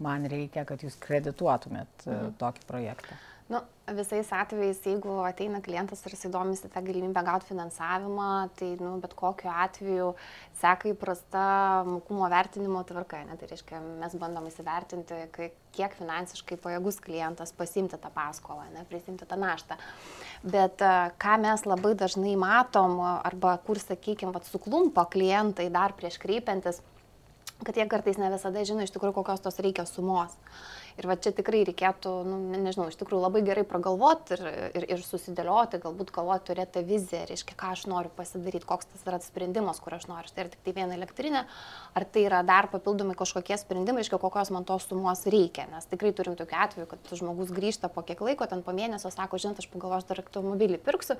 man 0.02 0.24
reikia, 0.30 0.64
kad 0.68 0.82
jūs 0.82 0.96
kredituotumėt 1.02 2.06
mm. 2.08 2.32
tokį 2.40 2.66
projektą. 2.70 3.18
Nu, 3.52 3.58
visais 3.92 4.30
atvejais, 4.32 4.78
jeigu 4.86 5.18
ateina 5.26 5.58
klientas 5.60 6.00
ir 6.06 6.14
jis 6.14 6.24
įdomisi 6.30 6.70
tą 6.72 6.80
galimybę 6.86 7.20
gauti 7.26 7.50
finansavimą, 7.50 8.28
tai 8.56 8.70
nu, 8.80 8.94
bet 9.02 9.12
kokiu 9.18 9.50
atveju 9.52 10.06
seka 10.60 10.88
įprasta 10.88 11.42
mokumo 11.84 12.30
vertinimo 12.32 12.80
tvarka. 12.88 13.20
Ne? 13.28 13.36
Tai 13.36 13.50
reiškia, 13.50 13.82
mes 14.00 14.16
bandom 14.22 14.46
įsivertinti, 14.48 15.18
kiek 15.76 15.98
finansiškai 15.98 16.56
pajėgus 16.64 17.02
klientas 17.04 17.52
pasimti 17.58 18.00
tą 18.00 18.08
paskolą, 18.14 18.70
ne, 18.72 18.86
prisimti 18.88 19.28
tą 19.28 19.36
naštą. 19.42 19.76
Bet 20.54 20.80
e, 20.80 20.94
ką 21.20 21.36
mes 21.44 21.66
labai 21.68 21.92
dažnai 21.98 22.32
matom, 22.40 23.02
arba 23.04 23.58
kur, 23.66 23.82
sakykime, 23.82 24.32
suklumpa 24.48 25.04
klientai 25.12 25.68
dar 25.74 25.92
prieš 25.98 26.16
kreipiantis, 26.22 26.80
kad 27.66 27.76
jie 27.76 27.84
kartais 27.90 28.16
ne 28.16 28.32
visada 28.32 28.64
žino 28.64 28.86
iš 28.86 28.94
tikrųjų, 28.96 29.18
kokios 29.20 29.44
tos 29.44 29.60
reikia 29.60 29.84
sumos. 29.90 30.40
Ir 31.00 31.08
va 31.08 31.16
čia 31.16 31.32
tikrai 31.32 31.62
reikėtų, 31.64 32.10
nu, 32.28 32.38
nežinau, 32.52 32.88
iš 32.90 32.98
tikrųjų 33.00 33.22
labai 33.22 33.40
gerai 33.46 33.64
pragalvoti 33.68 34.36
ir, 34.36 34.42
ir, 34.76 34.86
ir 34.96 35.04
susidėlioti, 35.06 35.80
galbūt 35.80 36.12
galvoti, 36.12 36.50
turėti 36.50 36.82
viziją, 36.84 37.22
reiškia, 37.30 37.56
ką 37.58 37.70
aš 37.72 37.86
noriu 37.88 38.12
pasidaryti, 38.16 38.68
koks 38.68 38.90
tas 38.90 39.06
yra 39.08 39.20
sprendimas, 39.24 39.80
kur 39.80 39.96
aš 39.96 40.04
noriu. 40.10 40.28
Tai 40.32 40.44
yra 40.44 40.52
tik 40.52 40.66
tai 40.66 40.74
viena 40.76 40.96
elektrinė, 40.98 41.44
ar 41.96 42.06
tai 42.12 42.26
yra 42.26 42.42
dar 42.46 42.68
papildomai 42.72 43.16
kažkokie 43.16 43.56
sprendimai, 43.60 44.02
reiškia, 44.02 44.20
kokios 44.20 44.52
man 44.52 44.68
tos 44.68 44.84
sumos 44.90 45.24
reikia. 45.32 45.64
Nes 45.72 45.88
tikrai 45.88 46.12
turim 46.16 46.36
tokių 46.36 46.58
atvejų, 46.66 46.88
kad 46.92 47.14
žmogus 47.16 47.54
grįžta 47.56 47.88
po 47.92 48.04
kiek 48.04 48.20
laiko, 48.20 48.48
ten 48.50 48.60
po 48.66 48.76
mėnesio 48.76 49.08
sako, 49.14 49.40
žinot, 49.40 49.62
aš 49.64 49.70
pagalvosiu, 49.72 50.10
dar 50.12 50.22
automobilį 50.26 50.80
pirksiu 50.84 51.16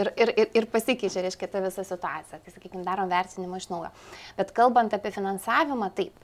ir, 0.00 0.12
ir, 0.16 0.32
ir, 0.32 0.50
ir 0.62 0.68
pasikeičia, 0.72 1.26
reiškia, 1.26 1.50
ta 1.52 1.64
visa 1.64 1.84
situacija. 1.84 2.40
Tai, 2.40 2.56
sakykime, 2.56 2.86
darom 2.88 3.12
vertinimą 3.12 3.60
iš 3.60 3.68
naujo. 3.72 3.92
Bet 4.40 4.54
kalbant 4.56 4.96
apie 4.96 5.12
finansavimą, 5.14 5.90
taip, 5.96 6.16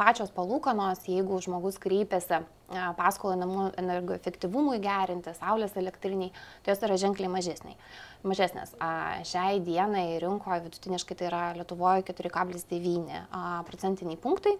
pačios 0.00 0.32
palūkanos, 0.34 1.04
jeigu 1.10 1.40
žmogus 1.44 1.80
kreipiasi 1.82 2.29
kreipiasi 2.30 2.94
paskolą 2.96 3.34
namų 3.40 3.64
energoefektyvumui 3.80 4.78
gerinti, 4.82 5.32
saulės 5.34 5.74
elektriniai, 5.76 6.30
tai 6.62 6.74
jos 6.74 6.84
yra 6.86 6.98
ženkliai 7.02 7.30
mažesnės. 7.32 7.76
mažesnės. 8.22 8.74
Šiai 9.26 9.60
dienai 9.64 10.20
rinkoje 10.22 10.60
vidutiniškai 10.68 11.16
tai 11.16 11.26
yra 11.26 11.42
Lietuvoje 11.56 12.04
4,9 12.12 13.64
procentiniai 13.66 14.16
punktai 14.20 14.58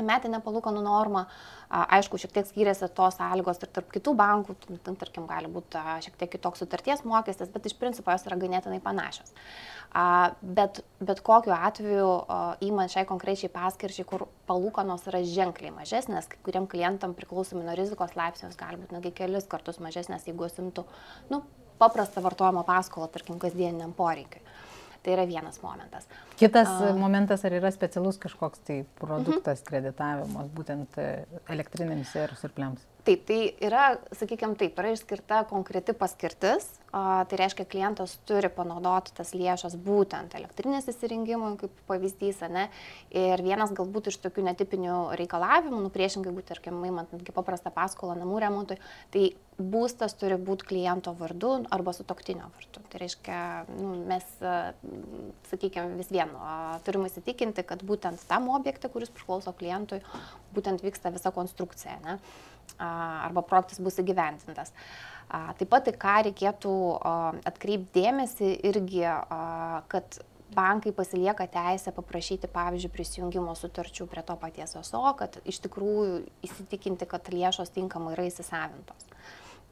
metinė 0.00 0.40
palūkanų 0.44 0.82
norma, 0.84 1.26
aišku, 1.72 2.20
šiek 2.20 2.32
tiek 2.36 2.48
skiriasi 2.48 2.88
tos 2.96 3.16
sąlygos 3.18 3.62
ir 3.62 3.70
tarp 3.72 3.90
kitų 3.92 4.14
bankų, 4.18 4.56
tarkim, 4.88 5.26
gali 5.28 5.50
būti 5.52 5.82
šiek 6.06 6.18
tiek 6.20 6.32
kitoks 6.32 6.62
sutarties 6.64 7.04
mokestis, 7.08 7.52
bet 7.52 7.68
iš 7.68 7.76
principo 7.80 8.12
jos 8.12 8.26
yra 8.28 8.38
ganėtinai 8.40 8.80
panašios. 8.84 9.32
Bet, 10.40 10.82
bet 11.04 11.20
kokiu 11.24 11.52
atveju 11.52 12.10
įman 12.64 12.92
šiai 12.92 13.04
konkrečiai 13.08 13.52
paskirčiai, 13.52 14.06
kur 14.08 14.26
palūkanos 14.48 15.04
yra 15.10 15.20
ženkliai 15.28 15.74
mažesnės, 15.74 16.30
kai 16.32 16.40
kuriem 16.46 16.68
klientam 16.70 17.16
priklausomai 17.18 17.66
nuo 17.66 17.76
rizikos 17.76 18.16
laipsnios 18.16 18.56
gali 18.60 18.80
būti 18.80 18.96
netgi 18.96 19.12
kelis 19.20 19.48
kartus 19.50 19.82
mažesnės, 19.84 20.24
jeigu 20.28 20.48
simtų 20.48 20.86
nu, 21.32 21.42
paprastą 21.82 22.22
vartojimo 22.24 22.64
paskolą, 22.68 23.10
tarkim, 23.12 23.40
kasdieniniam 23.42 23.92
poreikiui. 23.96 24.44
Tai 25.02 25.12
yra 25.16 25.26
vienas 25.26 25.58
momentas. 25.62 26.06
Kitas 26.38 26.68
uh, 26.68 26.92
momentas, 26.98 27.42
ar 27.44 27.56
yra 27.58 27.70
specialus 27.74 28.20
kažkoks 28.22 28.62
tai 28.66 28.84
produktas 29.00 29.58
uh 29.58 29.64
-huh. 29.64 29.68
kreditavimas 29.68 30.46
būtent 30.54 30.98
e, 30.98 31.26
elektrinėms 31.48 32.14
ir 32.22 32.34
surpliams? 32.38 32.86
Taip, 33.02 33.24
tai 33.26 33.38
yra, 33.58 33.96
sakykime, 34.14 34.54
taip, 34.54 34.76
yra 34.78 34.92
išskirta 34.94 35.40
konkreti 35.50 35.90
paskirtis, 35.98 36.68
a, 36.94 37.24
tai 37.26 37.38
reiškia, 37.40 37.64
klientas 37.66 38.12
turi 38.30 38.46
panaudoti 38.52 39.10
tas 39.16 39.32
lėšas 39.34 39.74
būtent 39.82 40.36
elektrinės 40.38 40.86
įsirengimui, 40.92 41.56
kaip 41.58 41.80
pavyzdys, 41.88 42.44
ne, 42.54 42.68
ir 43.10 43.42
vienas 43.42 43.74
galbūt 43.74 44.12
iš 44.12 44.20
tokių 44.22 44.44
netipinių 44.46 44.98
reikalavimų, 45.18 45.80
nu 45.82 45.90
priešingai, 45.90 46.30
jeigu, 46.30 46.44
tarkim, 46.46 46.78
įmant 46.86 47.10
netgi 47.16 47.34
paprastą 47.34 47.72
paskolą 47.74 48.14
namų 48.20 48.38
remontui, 48.44 48.78
tai 49.10 49.32
būstas 49.58 50.14
turi 50.18 50.38
būti 50.38 50.70
kliento 50.70 51.10
vardu 51.18 51.56
arba 51.74 51.96
su 51.96 52.06
toktinio 52.06 52.52
vardu. 52.54 52.84
Tai 52.86 53.02
reiškia, 53.02 53.40
nu, 53.80 53.96
mes, 54.06 54.30
sakykime, 55.50 55.98
vis 55.98 56.14
vienu 56.14 56.38
turime 56.86 57.10
įsitikinti, 57.10 57.66
kad 57.66 57.82
būtent 57.82 58.22
tam 58.30 58.46
objektui, 58.54 58.94
kuris 58.94 59.10
priklauso 59.10 59.50
klientui, 59.58 60.04
būtent 60.54 60.86
vyksta 60.86 61.10
visa 61.10 61.34
konstrukcija. 61.34 61.98
Ne 62.06 62.18
arba 62.82 63.42
projektas 63.46 63.80
bus 63.82 63.98
įgyvendintas. 64.02 64.74
Taip 65.32 65.70
pat, 65.72 65.88
į 65.88 65.96
ką 65.96 66.16
reikėtų 66.28 66.74
atkreipti 67.48 68.02
dėmesį 68.02 68.50
irgi, 68.68 69.06
kad 69.92 70.18
bankai 70.52 70.92
pasilieka 70.92 71.46
teisę 71.48 71.92
paprašyti, 71.96 72.50
pavyzdžiui, 72.52 72.92
prisijungimo 72.92 73.54
sutarčių 73.56 74.06
prie 74.10 74.24
to 74.28 74.36
paties 74.36 74.76
OSO, 74.76 75.00
kad 75.16 75.38
iš 75.48 75.62
tikrųjų 75.64 76.18
įsitikinti, 76.44 77.08
kad 77.08 77.32
lėšos 77.32 77.72
tinkamai 77.72 78.12
yra 78.16 78.26
įsisavintos. 78.28 79.08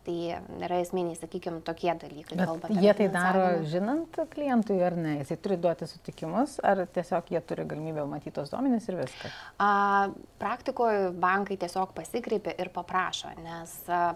Tai 0.04 0.16
yra 0.64 0.78
esminiai, 0.80 1.18
sakykime, 1.20 1.60
tokie 1.64 1.92
dalykai. 2.00 2.38
Bet 2.40 2.70
jie 2.80 2.92
tai 2.96 3.08
daro 3.12 3.42
žinant 3.68 4.20
klientui 4.32 4.78
ar 4.84 4.96
ne? 4.96 5.18
Jisai 5.20 5.36
turi 5.44 5.58
duoti 5.60 5.88
sutikimus, 5.90 6.56
ar 6.64 6.86
tiesiog 6.88 7.28
jie 7.34 7.42
turi 7.44 7.66
galimybę 7.68 8.06
matyti 8.08 8.32
tos 8.38 8.52
duomenys 8.52 8.88
ir 8.88 8.96
viskas? 9.02 9.42
A, 9.60 10.08
praktikoje 10.40 11.10
bankai 11.20 11.58
tiesiog 11.60 11.92
pasikreipia 11.96 12.56
ir 12.56 12.72
paprašo, 12.72 13.34
nes 13.44 13.76
a, 13.88 14.06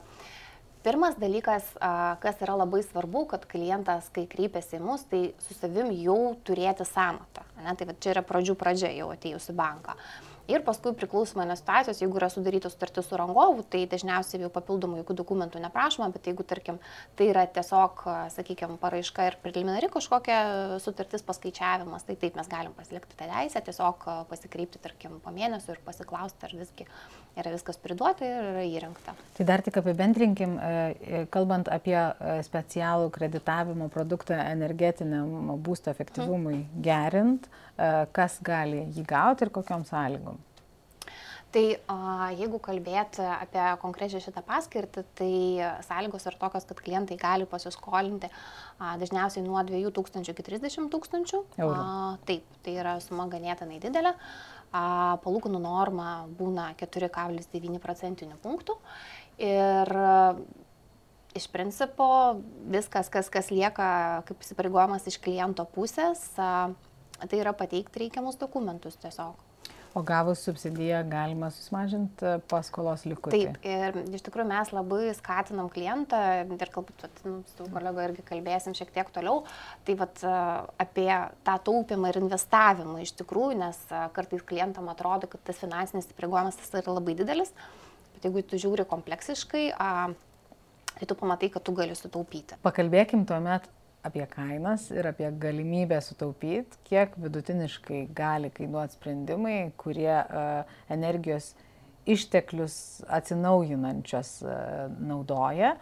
Pirmas 0.84 1.14
dalykas, 1.16 1.64
kas 2.20 2.42
yra 2.44 2.58
labai 2.60 2.82
svarbu, 2.84 3.22
kad 3.30 3.46
klientas, 3.48 4.10
kai 4.12 4.26
kreipiasi 4.28 4.76
į 4.76 4.82
mus, 4.84 5.06
tai 5.08 5.22
su 5.40 5.56
savim 5.56 5.88
jau 5.96 6.34
turėti 6.44 6.84
samatą. 6.84 7.40
Ne? 7.64 7.72
Tai 7.72 7.94
čia 7.96 8.12
yra 8.12 8.22
pradžių 8.28 8.52
pradžia 8.60 8.90
jau 8.92 9.06
atėjus 9.14 9.48
į 9.48 9.54
banką. 9.56 9.94
Uh, 9.96 10.33
Ir 10.44 10.60
paskui 10.60 10.92
priklausomai 10.92 11.46
nuo 11.48 11.54
situacijos, 11.56 12.02
jeigu 12.02 12.18
yra 12.20 12.28
sudaryta 12.28 12.68
sutartis 12.68 13.06
su 13.08 13.16
rangovu, 13.16 13.62
tai 13.72 13.86
dažniausiai 13.88 14.42
jau 14.44 14.50
papildomų 14.52 14.98
jokių 14.98 15.16
dokumentų 15.22 15.62
neprašoma, 15.62 16.10
bet 16.12 16.28
jeigu, 16.28 16.44
tarkim, 16.44 16.80
tai 17.16 17.30
yra 17.30 17.46
tiesiog, 17.48 18.02
sakykime, 18.34 18.76
paraiška 18.82 19.30
ir 19.30 19.38
preliminari 19.40 19.88
kažkokia 19.94 20.42
sutartis 20.84 21.24
paskaičiavimas, 21.24 22.04
tai 22.04 22.18
taip 22.20 22.36
mes 22.36 22.50
galim 22.52 22.76
pasilikti 22.76 23.16
tą 23.16 23.30
teisę, 23.30 23.64
tiesiog 23.64 24.04
pasikreipti, 24.28 24.82
tarkim, 24.84 25.16
po 25.24 25.32
mėnesio 25.32 25.78
ir 25.78 25.80
pasiklausti, 25.86 26.44
ar 26.44 26.58
visgi 26.60 26.90
yra 27.40 27.52
viskas 27.54 27.78
priduota 27.82 28.26
ir 28.26 28.48
yra 28.52 28.64
įrengta. 28.68 29.14
Tai 29.36 29.46
dar 29.48 29.62
tik 29.64 29.78
apibendrinkim, 29.80 30.56
e, 30.58 31.24
kalbant 31.34 31.68
apie 31.72 31.96
e, 31.98 32.38
specialų 32.46 33.10
kreditavimo 33.14 33.90
produktą 33.92 34.38
energetiniam 34.46 35.54
būsto 35.64 35.92
efektyvumui 35.94 36.64
gerint, 36.84 37.48
e, 37.48 37.92
kas 38.14 38.40
gali 38.44 38.86
jį 38.94 39.06
gauti 39.10 39.46
ir 39.46 39.54
kokiam 39.54 39.86
sąlygom. 39.88 40.40
Tai 41.54 41.62
jeigu 42.34 42.58
kalbėti 42.58 43.22
apie 43.22 43.62
konkrečią 43.78 44.18
šitą 44.24 44.40
paskirtį, 44.42 45.04
tai 45.14 45.34
sąlygos 45.86 46.26
yra 46.26 46.40
tokios, 46.40 46.64
kad 46.66 46.80
klientai 46.82 47.14
gali 47.14 47.46
pasiskolinti 47.46 48.26
dažniausiai 48.80 49.44
nuo 49.46 49.62
2000 49.62 50.32
iki 50.32 50.46
30 50.48 50.90
tūkstančių. 50.90 51.44
Taip, 52.26 52.58
tai 52.66 52.74
yra 52.74 52.96
suma 53.04 53.28
ganėtinai 53.30 53.78
didelė. 53.86 54.16
Palūkanų 54.75 55.61
norma 55.62 56.25
būna 56.38 56.73
4,9 56.81 57.78
procentinių 57.83 58.38
punktų. 58.43 58.75
Ir 59.45 59.90
iš 61.35 61.47
principo 61.50 62.09
viskas, 62.71 63.11
kas, 63.12 63.31
kas 63.31 63.50
lieka 63.54 63.88
kaip 64.28 64.43
įsipareigojimas 64.43 65.07
iš 65.11 65.19
kliento 65.23 65.66
pusės, 65.75 66.26
tai 66.35 67.40
yra 67.40 67.54
pateikti 67.57 68.07
reikiamus 68.07 68.38
dokumentus 68.40 68.99
tiesiog. 69.02 69.43
O 69.94 70.02
gavus 70.02 70.40
subsidiją 70.42 71.04
galima 71.06 71.52
susimažinti 71.54 72.32
paskolos 72.50 73.04
likutį. 73.06 73.38
Taip, 73.38 73.58
ir 73.62 74.16
iš 74.16 74.24
tikrųjų 74.26 74.48
mes 74.50 74.72
labai 74.74 75.12
skatinam 75.14 75.68
klientą 75.70 76.18
ir 76.42 76.72
galbūt 76.74 77.04
vat, 77.04 77.20
nu, 77.22 77.36
su 77.52 77.68
kolego 77.70 78.02
irgi 78.02 78.24
kalbėsim 78.26 78.74
šiek 78.74 78.90
tiek 78.96 79.12
toliau, 79.14 79.44
tai 79.86 79.94
vat, 80.00 80.18
apie 80.82 81.06
tą 81.46 81.54
taupimą 81.68 82.10
ir 82.10 82.18
investavimą 82.24 83.04
iš 83.04 83.14
tikrųjų, 83.20 83.60
nes 83.62 83.78
kartais 84.16 84.42
klientam 84.42 84.90
atrodo, 84.90 85.30
kad 85.30 85.46
tas 85.46 85.62
finansinis 85.62 86.10
įpareigojimas 86.10 86.58
yra 86.74 86.96
labai 86.98 87.14
didelis, 87.22 87.54
bet 88.16 88.26
jeigu 88.26 88.42
tu 88.50 88.58
žiūri 88.66 88.88
kompleksiškai, 88.90 89.64
tai 90.98 91.06
tu 91.06 91.20
pamatai, 91.22 91.54
kad 91.54 91.62
tu 91.62 91.74
gali 91.78 91.94
sutaupyti. 91.94 92.58
Pakalbėkim 92.66 93.22
tuomet 93.30 93.70
apie 94.04 94.26
kainas 94.30 94.90
ir 94.92 95.08
apie 95.08 95.30
galimybę 95.40 96.00
sutaupyti, 96.04 96.80
kiek 96.84 97.16
vidutiniškai 97.20 98.02
gali 98.16 98.50
kainuoti 98.54 98.99
sprendimai, 98.99 99.58
kurie 99.80 100.12
uh, 100.12 100.76
energijos 100.92 101.54
išteklius 102.04 102.76
atsinaujinančios 103.08 104.37
uh, 104.44 104.52
naudoja. 105.00 105.75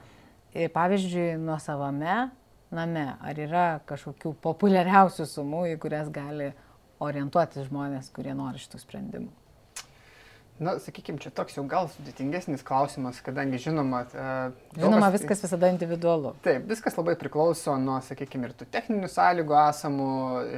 Ir 0.54 0.70
pavyzdžiui, 0.72 1.34
nuo 1.42 1.58
savame 1.62 2.30
name, 2.72 3.06
ar 3.20 3.38
yra 3.40 3.66
kažkokių 3.88 4.36
populiariausių 4.44 5.28
sumų, 5.28 5.66
į 5.74 5.78
kurias 5.82 6.10
gali 6.12 6.52
orientuoti 7.02 7.66
žmonės, 7.66 8.12
kurie 8.14 8.34
nori 8.38 8.62
šitų 8.62 8.82
sprendimų? 8.86 9.41
Na, 10.62 10.76
sakykime, 10.82 11.18
čia 11.22 11.32
toks 11.34 11.56
jau 11.58 11.64
gal 11.68 11.88
sudėtingesnis 11.90 12.64
klausimas, 12.66 13.20
kadangi 13.24 13.60
žinoma... 13.62 14.04
E, 14.08 14.26
žinoma, 14.78 15.08
kas, 15.08 15.20
viskas 15.20 15.44
visada 15.46 15.72
individualu. 15.72 16.36
Taip, 16.46 16.68
viskas 16.70 16.98
labai 16.98 17.16
priklauso 17.18 17.74
nuo, 17.82 17.98
sakykime, 18.06 18.48
ir 18.48 18.56
tų 18.58 18.70
techninių 18.72 19.10
sąlygų 19.10 19.58
esamų, 19.66 20.10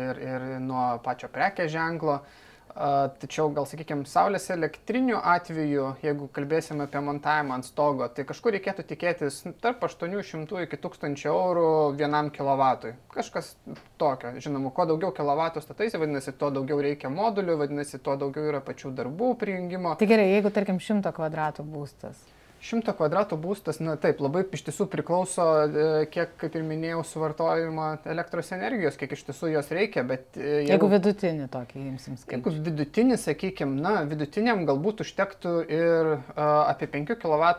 ir, 0.07 0.25
ir 0.29 0.49
nuo 0.65 0.89
pačio 1.05 1.33
prekės 1.33 1.73
ženklo. 1.73 2.21
Uh, 2.21 2.44
Tačiau 2.75 3.53
gal, 3.55 3.69
sakykime, 3.71 4.03
saulės 4.11 4.49
elektrinių 4.51 5.21
atveju, 5.31 5.93
jeigu 6.03 6.27
kalbėsime 6.35 6.89
apie 6.89 6.99
montavimą 7.07 7.61
ant 7.61 7.69
stogo, 7.69 8.09
tai 8.11 8.25
kažkur 8.27 8.57
reikėtų 8.57 8.83
tikėtis 8.89 9.37
tarp 9.63 9.85
800 9.87 10.65
iki 10.67 10.81
1000 10.83 11.23
eurų 11.31 11.69
vienam 12.01 12.33
kilovatui. 12.35 12.97
Kažkas 13.15 13.53
tokio. 14.01 14.35
Žinoma, 14.43 14.75
kuo 14.75 14.89
daugiau 14.91 15.15
kilovatų 15.15 15.63
stataisi, 15.63 16.01
vadinasi, 16.03 16.35
tuo 16.35 16.51
daugiau 16.57 16.83
reikia 16.83 17.13
modulių, 17.15 17.61
vadinasi, 17.63 18.03
tuo 18.03 18.19
daugiau 18.19 18.51
yra 18.51 18.63
pačių 18.65 18.91
darbų 18.99 19.37
prijungimo. 19.39 19.95
Tai 20.01 20.11
gerai, 20.11 20.33
jeigu, 20.35 20.51
tarkim, 20.55 20.83
100 20.83 21.15
kvadratų 21.15 21.63
būstas. 21.71 22.27
Šimto 22.65 22.95
kvadratų 22.97 23.37
būstas, 23.41 23.77
na 23.85 23.99
taip, 24.01 24.23
labai 24.25 24.45
iš 24.57 24.63
tiesų 24.65 24.87
priklauso, 24.93 25.45
e, 25.67 25.89
kiek, 26.13 26.31
kaip 26.41 26.55
ir 26.57 26.65
minėjau, 26.65 27.03
suvartojimo 27.11 27.89
elektros 28.09 28.49
energijos, 28.57 28.97
kiek 29.01 29.13
iš 29.13 29.27
tiesų 29.27 29.51
jos 29.53 29.69
reikia, 29.75 30.05
bet... 30.09 30.31
e, 30.39 30.63
Jeigu, 30.63 30.71
jeigu 30.71 30.89
vidutinį 30.95 31.49
tokį 31.53 31.83
imsim 31.91 32.17
skaičių. 32.17 32.39
Jeigu 32.39 32.55
vidutinį, 32.71 33.19
sakykime, 33.21 33.77
na, 33.85 33.93
vidutiniam 34.09 34.65
galbūt 34.69 35.05
užtektų 35.05 35.55
ir 35.69 36.11
uh, 36.15 36.25
apie 36.71 36.89
5 36.95 37.19
kW 37.21 37.53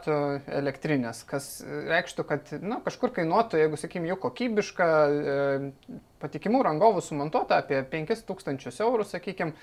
elektrinės, 0.63 1.21
kas 1.29 1.51
reikštų, 1.65 2.25
kad, 2.31 2.55
na, 2.65 2.81
kažkur 2.85 3.13
kainuotų, 3.13 3.61
jeigu, 3.61 3.77
sakykime, 3.81 4.09
jau 4.09 4.19
kokybiška, 4.25 4.89
uh, 5.05 6.01
patikimų 6.25 6.65
rangovų 6.67 7.05
sumontuota 7.05 7.61
apie 7.63 7.83
5000 7.93 8.83
eurų, 8.85 9.07
sakykime, 9.07 9.55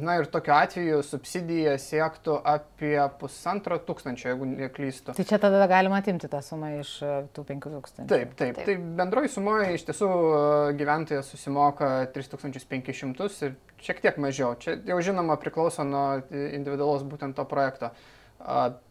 Na 0.00 0.16
ir 0.18 0.26
tokiu 0.26 0.50
atveju 0.56 0.96
subsidija 1.06 1.76
siektų 1.78 2.40
apie 2.50 2.96
pusantro 3.20 3.76
tūkstančio, 3.86 4.32
jeigu 4.32 4.48
neklystu. 4.50 5.14
Tai 5.14 5.26
čia 5.28 5.38
tada 5.38 5.68
galima 5.70 6.00
atimti 6.02 6.26
tą 6.30 6.40
sumą 6.42 6.72
iš 6.80 6.90
e, 7.06 7.12
tų 7.36 7.44
penkių 7.52 7.70
tūkstančių. 7.76 8.08
Taip, 8.10 8.32
taip. 8.34 8.58
taip. 8.58 8.66
Tai 8.66 8.74
bendroji 8.98 9.30
sumoje 9.30 9.68
iš 9.76 9.86
tiesų 9.86 10.08
e, 10.08 10.40
gyventojas 10.80 11.30
susimoka 11.30 11.92
3500 12.16 13.30
ir 13.46 13.54
šiek 13.86 14.02
tiek 14.02 14.18
mažiau. 14.26 14.56
Čia 14.58 14.74
jau 14.90 14.98
žinoma 15.06 15.38
priklauso 15.38 15.86
nuo 15.86 16.08
individualos 16.34 17.06
būtent 17.06 17.38
to 17.38 17.46
projekto. 17.46 17.92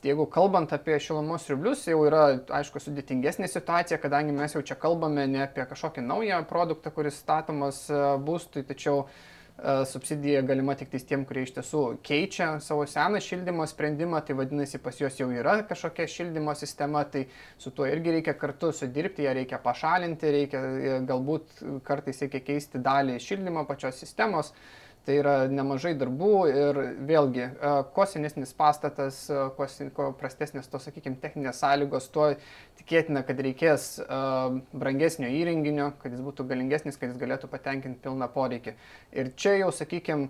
Jeigu 0.03 0.25
kalbant 0.33 0.71
apie 0.73 0.95
šilumos 0.97 1.43
siurblius, 1.45 1.83
jau 1.85 1.99
yra, 2.07 2.23
aišku, 2.57 2.81
sudėtingesnė 2.81 3.45
situacija, 3.51 3.99
kadangi 4.01 4.33
mes 4.33 4.55
jau 4.55 4.63
čia 4.65 4.77
kalbame 4.81 5.27
ne 5.29 5.43
apie 5.45 5.67
kažkokį 5.69 6.01
naują 6.07 6.39
produktą, 6.49 6.89
kuris 6.95 7.19
statomas 7.21 7.83
e, 7.93 8.01
būstui, 8.25 8.65
tačiau 8.65 9.03
E, 9.53 9.85
subsidija 9.85 10.41
galima 10.41 10.73
tik 10.75 10.89
tiem, 11.07 11.23
kurie 11.29 11.43
iš 11.45 11.51
tiesų 11.53 11.81
keičia 12.05 12.47
savo 12.65 12.87
seną 12.89 13.19
šildymo 13.21 13.67
sprendimą, 13.69 14.23
tai 14.25 14.33
vadinasi 14.39 14.79
pas 14.81 14.97
juos 14.97 15.19
jau 15.19 15.27
yra 15.29 15.59
kažkokia 15.69 16.07
šildymo 16.09 16.55
sistema, 16.57 17.03
tai 17.05 17.27
su 17.61 17.69
tuo 17.69 17.85
irgi 17.85 18.15
reikia 18.15 18.33
kartu 18.33 18.71
sudirbti, 18.73 19.27
ją 19.27 19.35
reikia 19.37 19.59
pašalinti, 19.61 20.31
reikia 20.37 20.61
e, 20.63 20.95
galbūt 21.09 21.61
kartais 21.85 22.23
reikia 22.25 22.41
keisti 22.47 22.81
dalį 22.81 23.19
šildymo 23.21 23.67
pačios 23.69 24.01
sistemos. 24.01 24.49
Tai 25.03 25.15
yra 25.19 25.33
nemažai 25.51 25.91
darbų 25.99 26.35
ir 26.47 26.77
vėlgi, 27.03 27.43
e, 27.43 27.71
kuo 27.95 28.05
senesnis 28.07 28.53
pastatas, 28.55 29.17
e, 29.27 29.39
kuo, 29.57 29.65
kuo 29.97 30.05
prastesnės 30.15 30.69
to, 30.71 30.79
sakykime, 30.79 31.17
techninės 31.19 31.59
sąlygos, 31.59 32.07
tuo 32.13 32.29
tikėtina, 32.79 33.25
kad 33.27 33.41
reikės 33.43 33.87
e, 33.99 34.19
brangesnio 34.71 35.27
įrenginio, 35.27 35.89
kad 35.99 36.15
jis 36.15 36.21
būtų 36.23 36.45
galingesnis, 36.47 36.95
kad 37.01 37.11
jis 37.11 37.19
galėtų 37.19 37.49
patenkinti 37.51 37.99
pilną 38.05 38.29
poreikį. 38.31 38.77
Ir 39.19 39.33
čia 39.35 39.57
jau, 39.57 39.73
sakykime, 39.75 40.29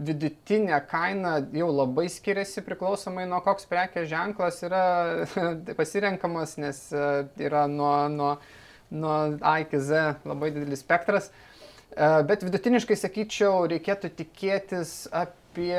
vidutinė 0.00 0.80
kaina 0.88 1.34
jau 1.52 1.68
labai 1.68 2.06
skiriasi 2.08 2.64
priklausomai 2.64 3.28
nuo 3.28 3.42
koks 3.44 3.68
prekės 3.68 4.08
ženklas 4.08 4.62
yra 4.64 4.86
pasirenkamas, 5.82 6.56
nes 6.56 6.80
yra 7.36 7.66
nuo, 7.68 7.92
nuo, 8.08 8.32
nuo 8.88 9.20
A 9.44 9.58
iki 9.60 9.84
Z 9.84 10.24
labai 10.24 10.54
didelis 10.56 10.80
spektras. 10.80 11.28
Uh, 11.28 11.46
bet 11.96 12.44
vidutiniškai, 12.46 12.96
sakyčiau, 12.98 13.66
reikėtų 13.70 14.12
tikėtis 14.20 14.94
apie 15.10 15.74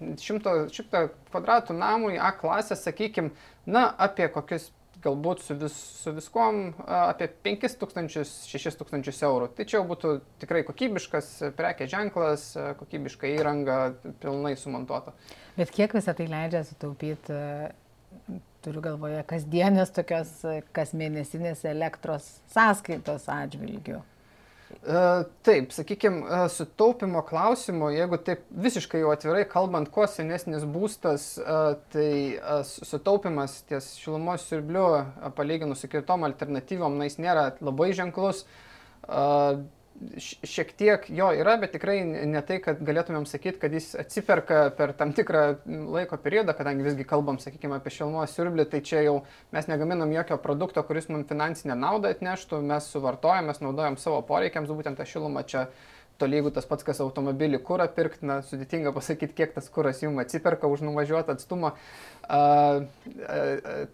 100, 0.00 0.54
100 0.72 1.06
kvadratų 1.30 1.76
namui 1.76 2.18
A 2.18 2.32
klasės, 2.36 2.84
sakykime, 2.86 3.34
na, 3.68 3.88
apie 4.00 4.28
kokius 4.32 4.70
galbūt 5.04 5.42
su, 5.44 5.56
vis, 5.60 5.76
su 6.02 6.12
viskom 6.16 6.60
e, 6.70 6.72
apie 6.86 7.28
5000-6000 7.44 9.24
eurų. 9.28 9.50
Tai 9.56 9.66
čia 9.68 9.78
jau 9.78 9.86
būtų 9.88 10.14
tikrai 10.42 10.62
kokybiškas 10.68 11.30
prekės 11.58 11.92
ženklas, 11.92 12.46
e, 12.56 12.66
kokybiška 12.80 13.30
įranga, 13.30 13.78
pilnai 14.22 14.56
sumontuota. 14.60 15.14
Bet 15.56 15.72
kiek 15.74 15.94
visą 15.96 16.14
tai 16.16 16.28
leidžia 16.30 16.62
sutaupyti, 16.68 17.40
turiu 18.64 18.84
galvoje, 18.84 19.22
kasdienės 19.28 19.92
tokios 19.96 20.32
kasmėnesinės 20.76 21.64
elektros 21.70 22.28
sąskaitos 22.52 23.28
atžvilgių? 23.32 24.02
E, 24.70 25.00
taip, 25.44 25.74
sakykime, 25.74 26.22
sutaupimo 26.52 27.22
klausimu, 27.26 27.90
jeigu 27.92 28.20
taip 28.24 28.46
visiškai 28.64 29.02
jau 29.02 29.10
atvirai 29.12 29.42
kalbant, 29.50 29.90
kuo 29.92 30.06
senesnis 30.08 30.64
būstas, 30.64 31.26
e, 31.40 31.58
tai 31.92 32.12
e, 32.36 32.60
sutaupimas 32.64 33.58
ties 33.68 33.92
šilumos 34.00 34.46
siurbliu 34.48 34.86
palyginus 35.36 35.84
su 35.84 35.90
kitom 35.90 36.24
alternatyvom, 36.30 36.96
na, 37.00 37.10
jis 37.10 37.20
nėra 37.20 37.50
labai 37.60 37.90
ženklus 37.98 38.46
šiek 40.20 40.72
tiek 40.78 41.04
jo 41.12 41.28
yra, 41.36 41.56
bet 41.60 41.74
tikrai 41.74 41.98
ne 42.04 42.40
tai, 42.46 42.56
kad 42.64 42.80
galėtumėm 42.84 43.26
sakyti, 43.28 43.60
kad 43.60 43.74
jis 43.76 43.92
atsiperka 44.00 44.62
per 44.76 44.94
tam 44.98 45.12
tikrą 45.16 45.42
laiko 45.66 46.16
periodą, 46.22 46.54
kadangi 46.56 46.86
visgi 46.86 47.06
kalbam, 47.08 47.38
sakykime, 47.42 47.76
apie 47.76 47.92
šilumos 47.94 48.32
siurblį, 48.36 48.66
tai 48.72 48.80
čia 48.86 49.04
jau 49.04 49.16
mes 49.54 49.68
negaminam 49.70 50.12
jokio 50.14 50.40
produkto, 50.42 50.84
kuris 50.88 51.10
mums 51.12 51.28
finansinę 51.28 51.76
naudą 51.78 52.14
atneštų, 52.14 52.62
mes 52.72 52.88
suvartojam, 52.92 53.50
mes 53.52 53.60
naudojam 53.60 54.00
savo 54.00 54.22
poreikiams, 54.26 54.72
būtent 54.72 55.00
tą 55.00 55.08
šilumą 55.08 55.44
čia 55.48 55.68
tolygu 56.20 56.52
tas 56.54 56.68
pats, 56.68 56.86
kas 56.86 57.00
automobilį 57.04 57.62
kūrą 57.66 57.88
pirkti, 57.96 58.26
na, 58.28 58.40
sudėtinga 58.46 58.92
pasakyti, 58.96 59.36
kiek 59.40 59.56
tas 59.56 59.70
kūras 59.72 60.02
jums 60.04 60.22
atsiperka 60.24 60.70
už 60.70 60.84
nuvažiuotą 60.86 61.36
atstumą. 61.36 61.74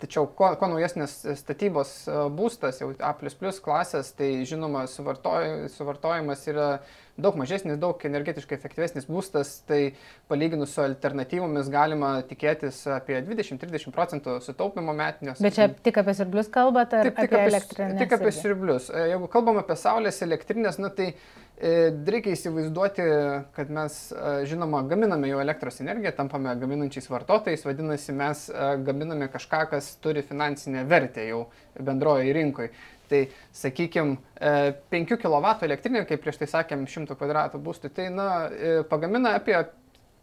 Tačiau 0.03 0.27
kuo, 0.29 0.51
kuo 0.61 0.69
naujesnės 0.75 1.23
statybos 1.41 1.97
būstas, 2.37 2.83
jau 2.83 2.93
A 3.01 3.15
klasės, 3.17 4.13
tai 4.17 4.45
žinoma, 4.49 4.87
suvartoj, 4.91 5.69
suvartojimas 5.73 6.45
yra 6.51 6.69
daug 7.17 7.37
mažesnis, 7.41 7.79
daug 7.81 8.03
energetiškai 8.05 8.57
efektyvesnis 8.59 9.07
būstas, 9.09 9.63
tai 9.69 9.95
palyginus 10.31 10.75
su 10.77 10.83
alternatyvomis 10.85 11.71
galima 11.73 12.11
tikėtis 12.29 12.83
apie 12.93 13.23
20-30 13.25 13.95
procentų 13.95 14.37
sutaupimo 14.45 14.93
metinio. 14.97 15.37
Bet 15.41 15.57
čia 15.57 15.71
tik 15.73 16.03
apie 16.03 16.17
sirblius 16.19 16.53
kalbate 16.53 17.01
ar 17.01 17.11
Taip, 17.11 17.23
tik 17.23 17.33
apie, 17.33 17.49
elektrinės? 17.53 17.99
Tik 18.03 18.15
apie 18.19 18.35
sirblius. 18.37 18.93
Jeigu 19.15 19.33
kalbam 19.33 19.63
apie 19.63 19.79
saulės 19.81 20.21
elektrinės, 20.27 20.81
na 20.83 20.93
tai 20.93 21.15
E, 21.15 21.46
reikia 21.57 22.35
įsivaizduoti, 22.37 23.05
kad 23.57 23.71
mes, 23.73 23.95
e, 24.13 24.33
žinoma, 24.49 24.83
gaminame 24.89 25.31
jau 25.31 25.41
elektros 25.41 25.81
energiją, 25.81 26.13
tampame 26.19 26.53
gaminančiais 26.61 27.09
vartotojais, 27.09 27.65
vadinasi, 27.65 28.13
mes 28.13 28.43
e, 28.51 28.67
gaminame 28.85 29.31
kažką, 29.33 29.63
kas 29.71 29.95
turi 30.05 30.23
finansinę 30.23 30.85
vertę 30.85 31.25
jau 31.25 31.47
bendroje 31.81 32.35
rinkoje. 32.37 32.71
Tai, 33.07 33.23
sakykime, 33.55 34.17
5 34.91 35.13
kW 35.23 35.51
elektrinė, 35.63 36.01
kaip 36.09 36.25
prieš 36.25 36.41
tai 36.41 36.49
sakėm, 36.51 36.89
100 36.91 37.15
kvadratų 37.15 37.61
būstų, 37.63 37.93
tai, 37.95 38.09
na, 38.11 38.25
pagamina 38.91 39.37
apie 39.39 39.55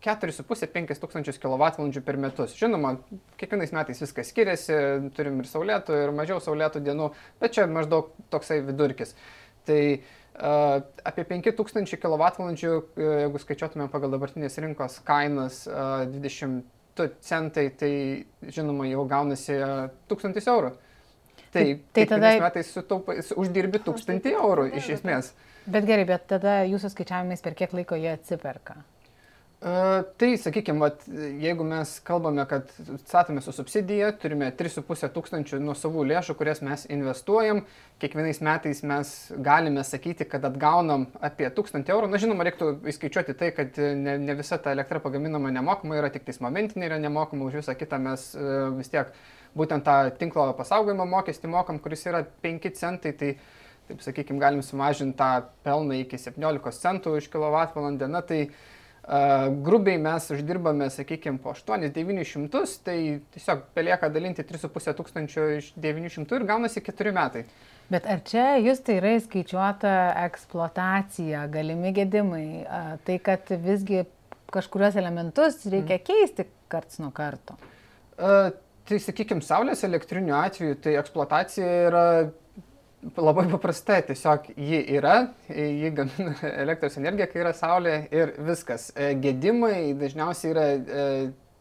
4,5-5 0.03 0.99
tūkstančius 0.99 1.39
kWh 1.39 2.01
per 2.03 2.19
metus. 2.19 2.57
Žinoma, 2.59 2.97
kiekvienais 3.39 3.71
metais 3.71 4.03
viskas 4.03 4.33
skiriasi, 4.33 4.75
turim 5.15 5.39
ir 5.39 5.47
saulėtų, 5.47 5.95
ir 5.95 6.11
mažiau 6.11 6.43
saulėtų 6.43 6.83
dienų, 6.83 7.13
bet 7.39 7.55
čia 7.55 7.69
maždaug 7.71 8.11
toksai 8.35 8.59
vidurkis. 8.67 9.15
Tai 9.63 9.79
uh, 9.95 10.11
Apie 10.33 11.25
5000 11.29 11.97
kWh, 12.01 12.53
jeigu 12.97 13.41
skaičiuotume 13.41 13.85
pagal 13.93 14.15
dabartinės 14.15 14.57
rinkos 14.63 14.97
kainas 15.05 15.63
20 15.69 16.63
centai, 17.21 17.67
tai 17.77 17.93
žinoma 18.53 18.87
jau 18.89 19.05
gaunasi 19.09 19.59
1000 20.09 20.49
eurų. 20.55 20.73
Tai, 21.53 21.65
tai 21.93 22.05
tada 22.09 22.31
metais 22.41 22.71
sutaupai, 22.73 23.19
uždirbi 23.37 23.83
1000 23.85 24.31
eurų 24.33 24.71
iš 24.79 24.89
esmės. 24.97 25.33
Bet 25.69 25.85
gerai, 25.87 26.07
bet 26.09 26.25
tada 26.27 26.63
jūsų 26.65 26.89
skaičiavimais 26.95 27.45
per 27.45 27.53
kiek 27.59 27.75
laiko 27.77 27.95
jie 27.99 28.09
atsiperka? 28.15 28.81
Tai, 29.63 30.27
sakykime, 30.35 30.89
jeigu 31.39 31.63
mes 31.63 31.91
kalbame, 32.03 32.43
kad 32.51 32.67
statome 33.05 33.39
su 33.41 33.53
subsidija, 33.55 34.09
turime 34.19 34.49
3,5 34.59 35.07
tūkstančių 35.15 35.59
nuo 35.63 35.75
savų 35.79 36.03
lėšų, 36.09 36.35
kurias 36.35 36.59
mes 36.67 36.83
investuojam, 36.91 37.61
kiekvienais 38.03 38.41
metais 38.43 38.81
mes 38.83 39.13
galime 39.45 39.85
sakyti, 39.87 40.27
kad 40.27 40.43
atgaunam 40.49 41.05
apie 41.23 41.47
1000 41.47 41.93
eurų. 41.95 42.11
Na, 42.11 42.19
žinoma, 42.19 42.43
reiktų 42.49 42.73
įskaičiuoti 42.91 43.37
tai, 43.39 43.53
kad 43.55 43.79
ne, 43.79 44.17
ne 44.25 44.35
visa 44.41 44.59
ta 44.59 44.75
elektra 44.75 44.99
pagaminama 44.99 45.53
nemokamai, 45.55 46.01
yra 46.01 46.11
tik 46.11 46.27
tais 46.27 46.43
momentinė 46.43 46.91
yra 46.91 46.99
nemokama, 46.99 47.47
už 47.47 47.61
visą 47.61 47.79
kitą 47.79 48.03
mes 48.03 48.27
vis 48.81 48.91
tiek 48.91 49.15
būtent 49.55 49.87
tą 49.87 49.97
tinklo 50.19 50.49
pasaugojimo 50.59 51.07
mokestį 51.15 51.55
mokam, 51.55 51.79
kuris 51.79 52.03
yra 52.11 52.25
5 52.43 52.71
centai. 52.83 53.15
Tai, 53.15 53.35
Taip 53.83 53.99
sakykime, 53.99 54.39
galim 54.39 54.61
sumažinti 54.63 55.17
tą 55.19 55.41
pelną 55.65 55.97
iki 55.99 56.15
17 56.15 56.77
centų 56.79 57.17
iš 57.19 57.25
kWh. 57.27 57.81
Na, 58.07 58.21
tai 58.23 58.37
uh, 58.45 58.53
grubiai 59.03 59.99
mes 59.99 60.29
uždirbame, 60.31 60.87
sakykime, 60.93 61.41
po 61.43 61.51
8-900, 61.51 62.63
tai 62.85 62.97
tiesiog 63.35 63.65
belieka 63.75 64.07
dalinti 64.09 64.45
3,5 64.47 64.95
tūkstančio 64.99 65.47
iš 65.57 65.71
900 65.75 66.39
ir 66.39 66.45
gaunasi 66.47 66.83
4 66.85 67.11
metai. 67.15 67.43
Bet 67.91 68.07
ar 68.07 68.21
čia 68.23 68.45
jūs 68.63 68.79
tai 68.85 68.95
yra 69.01 69.11
įskaičiuota 69.17 69.93
eksploatacija, 70.23 71.43
galimi 71.51 71.91
gedimai, 71.95 72.45
tai 73.03 73.19
kad 73.21 73.51
visgi 73.65 74.05
kažkurios 74.53 74.95
elementus 74.95 75.59
reikia 75.67 75.97
mm. 75.97 76.05
keisti 76.07 76.47
karts 76.71 77.01
nuo 77.03 77.11
karto? 77.15 77.57
Uh, 78.15 78.53
tai 78.87 79.01
sakykime, 79.03 79.43
saulės 79.43 79.83
elektrinių 79.83 80.35
atveju 80.37 80.79
tai 80.83 80.95
eksploatacija 81.01 81.73
yra 81.89 82.05
Labai 83.17 83.47
paprasta, 83.51 83.97
tiesiog 84.07 84.45
ji 84.55 84.79
yra, 84.95 85.15
ji 85.49 85.89
gamina 85.95 86.35
elektros 86.63 86.95
energiją, 87.01 87.27
kai 87.31 87.41
yra 87.43 87.51
saulė 87.57 87.95
ir 88.15 88.35
viskas. 88.47 88.91
E, 88.95 89.11
gedimai 89.19 89.91
dažniausiai 89.99 90.53
yra 90.53 90.67
e, 90.71 91.07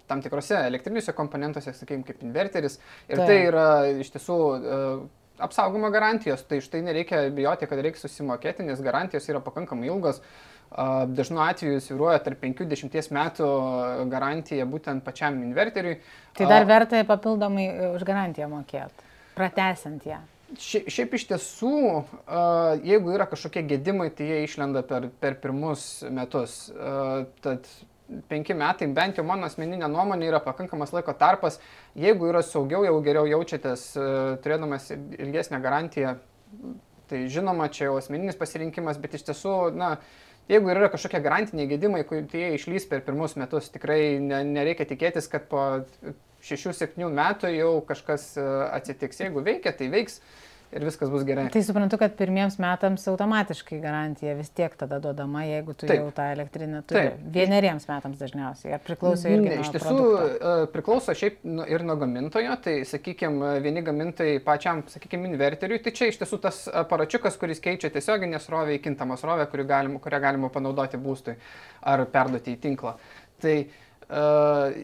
tam 0.06 0.22
tikrose 0.22 0.60
elektrinėse 0.68 1.14
komponentuose, 1.16 1.74
sakykime, 1.74 2.06
kaip 2.06 2.22
inverteris. 2.22 2.78
Ir 3.08 3.18
tai, 3.18 3.26
tai 3.26 3.40
yra 3.48 3.66
iš 4.02 4.12
tiesų 4.14 4.38
uh, 4.38 5.02
apsaugoma 5.42 5.90
garantijos, 5.90 6.42
tai 6.48 6.60
štai 6.62 6.82
nereikia 6.86 7.22
bijoti, 7.34 7.68
kad 7.70 7.80
reikia 7.82 8.02
susimokėti, 8.02 8.66
nes 8.66 8.82
garantijos 8.84 9.28
yra 9.30 9.40
pakankamai 9.44 9.88
ilgos. 9.90 10.20
Dažnu 10.72 11.42
atveju 11.44 11.82
sviruoja 11.84 12.20
tarp 12.24 12.40
5-10 12.40 13.10
metų 13.12 13.48
garantija 14.12 14.64
būtent 14.68 15.04
pačiam 15.04 15.36
inverteriui. 15.44 15.98
Tai 16.38 16.48
dar 16.48 16.64
verta 16.68 17.02
papildomai 17.08 17.66
už 17.90 18.06
garantiją 18.08 18.48
mokėti, 18.52 19.10
pratesiant 19.36 20.06
ją. 20.08 20.22
Šiaip, 20.60 21.14
iš 21.16 21.24
tiesų, 21.30 21.76
jeigu 22.84 23.14
yra 23.14 23.24
kažkokie 23.30 23.62
gedimai, 23.70 24.10
tai 24.12 24.26
jie 24.28 24.42
išlenda 24.44 24.82
per, 24.84 25.08
per 25.22 25.38
pirmus 25.40 26.02
metus. 26.12 26.66
Tad 27.44 27.68
penki 28.28 28.56
metai, 28.58 28.88
bent 28.92 29.16
jau 29.16 29.24
mano 29.24 29.48
asmeninė 29.48 29.88
nuomonė, 29.88 30.28
yra 30.28 30.40
pakankamas 30.44 30.92
laiko 30.92 31.14
tarpas. 31.16 31.58
Jeigu 31.98 32.28
yra 32.28 32.42
saugiau, 32.44 32.84
jau 32.84 32.98
geriau 33.04 33.28
jaučiatės 33.30 33.86
turėdamas 34.44 34.90
ilgesnę 34.92 35.62
garantiją, 35.64 36.16
tai 37.08 37.24
žinoma, 37.32 37.70
čia 37.72 37.88
jau 37.88 37.96
asmeninis 38.00 38.38
pasirinkimas, 38.40 39.00
bet 39.00 39.16
iš 39.16 39.26
tiesų, 39.30 39.54
na, 39.76 39.94
jeigu 40.52 40.72
yra 40.72 40.90
kažkokie 40.92 41.22
garantiniai 41.24 41.70
gedimai, 41.70 42.04
tai 42.08 42.44
jie 42.44 42.52
išlys 42.58 42.88
per 42.90 43.04
pirmus 43.06 43.36
metus, 43.40 43.70
tikrai 43.72 44.18
ne, 44.20 44.42
nereikia 44.48 44.88
tikėtis, 44.88 45.28
kad 45.32 45.48
po 45.50 45.64
6-7 46.42 47.10
metų 47.14 47.52
jau 47.56 47.74
kažkas 47.86 48.32
e, 48.36 48.46
atsitiks. 48.78 49.20
Jeigu 49.22 49.44
veikia, 49.46 49.74
tai 49.76 49.90
veiks 49.92 50.20
ir 50.72 50.84
viskas 50.86 51.10
bus 51.12 51.24
gerai. 51.28 51.44
Tai 51.52 51.60
suprantu, 51.64 51.98
kad 52.00 52.14
pirmiems 52.16 52.56
metams 52.62 53.04
automatiškai 53.12 53.78
garantija 53.82 54.32
vis 54.38 54.48
tiek 54.56 54.72
tada 54.80 54.98
duodama, 55.04 55.44
jeigu 55.44 55.74
tu 55.76 55.86
Taip. 55.86 56.00
jau 56.00 56.08
tą 56.16 56.30
elektrinę 56.32 56.80
turi. 56.88 57.02
Taip. 57.10 57.26
Vieneriems 57.34 57.86
metams 57.90 58.22
dažniausiai. 58.22 58.72
Ar 58.78 58.82
priklauso 58.86 59.28
irgi 59.28 59.50
ne, 59.50 59.58
nuo 59.60 59.66
iš 59.66 59.72
tiesų 59.76 59.92
produkto? 59.92 60.24
E, 60.32 60.70
priklauso 60.72 61.16
šiaip 61.22 61.44
nu, 61.44 61.68
ir 61.68 61.84
nuo 61.86 61.98
gamintojo. 62.00 62.56
Tai, 62.64 62.76
sakykime, 62.88 63.52
vieni 63.64 63.84
gamintojai 63.84 64.40
pačiam, 64.46 64.82
sakykime, 64.92 65.30
inverteriui, 65.30 65.82
tai 65.84 65.94
čia 65.98 66.10
iš 66.10 66.22
tiesų 66.24 66.40
tas 66.48 66.64
aparačiukas, 66.82 67.38
kuris 67.40 67.62
keičia 67.62 67.92
tiesioginę 67.92 68.40
srovę 68.42 68.78
į 68.78 68.82
kintamą 68.88 69.20
srovę, 69.20 69.46
kurią 69.52 69.68
galima, 69.68 70.02
kurią 70.02 70.24
galima 70.24 70.52
panaudoti 70.52 71.00
būstui 71.00 71.36
ar 71.92 72.06
perduoti 72.10 72.56
į 72.56 72.62
tinklą. 72.64 72.96
Tai 73.42 73.56
uh, 73.60 73.80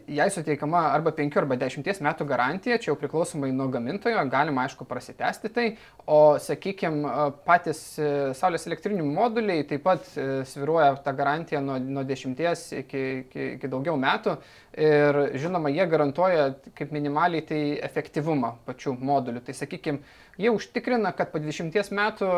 jai 0.07 0.29
suteikiama 0.33 0.79
arba 0.93 1.11
5 1.13 1.37
arba 1.37 1.57
10 1.59 2.01
metų 2.01 2.25
garantija, 2.25 2.79
čia 2.81 2.89
jau 2.89 2.95
priklausomai 2.97 3.51
nuo 3.53 3.67
gamintojo, 3.69 4.21
galima 4.31 4.63
aišku 4.65 4.87
prasitesti 4.89 5.51
tai, 5.53 5.65
o 6.09 6.39
sakykime 6.41 7.27
patys 7.45 7.81
e, 8.01 8.07
Saulės 8.37 8.65
elektrinių 8.65 9.05
moduliai 9.05 9.67
taip 9.69 9.83
pat 9.85 10.07
e, 10.15 10.41
sviruoja 10.49 10.95
tą 11.05 11.13
garantiją 11.17 11.61
nuo, 11.61 11.77
nuo 11.77 12.05
10 12.07 12.41
iki, 12.79 13.03
iki, 13.19 13.45
iki 13.57 13.69
daugiau 13.69 13.99
metų 14.01 14.33
ir 14.79 15.21
žinoma, 15.37 15.69
jie 15.73 15.85
garantuoja 15.91 16.49
kaip 16.77 16.95
minimaliai 16.95 17.45
tai 17.45 17.61
efektyvumą 17.85 18.55
pačių 18.65 18.95
modulių. 18.97 19.43
Tai 19.45 19.57
sakykime, 19.57 20.01
jie 20.41 20.55
užtikrina, 20.55 21.13
kad 21.13 21.29
po 21.33 21.41
20 21.43 21.93
metų 21.99 22.33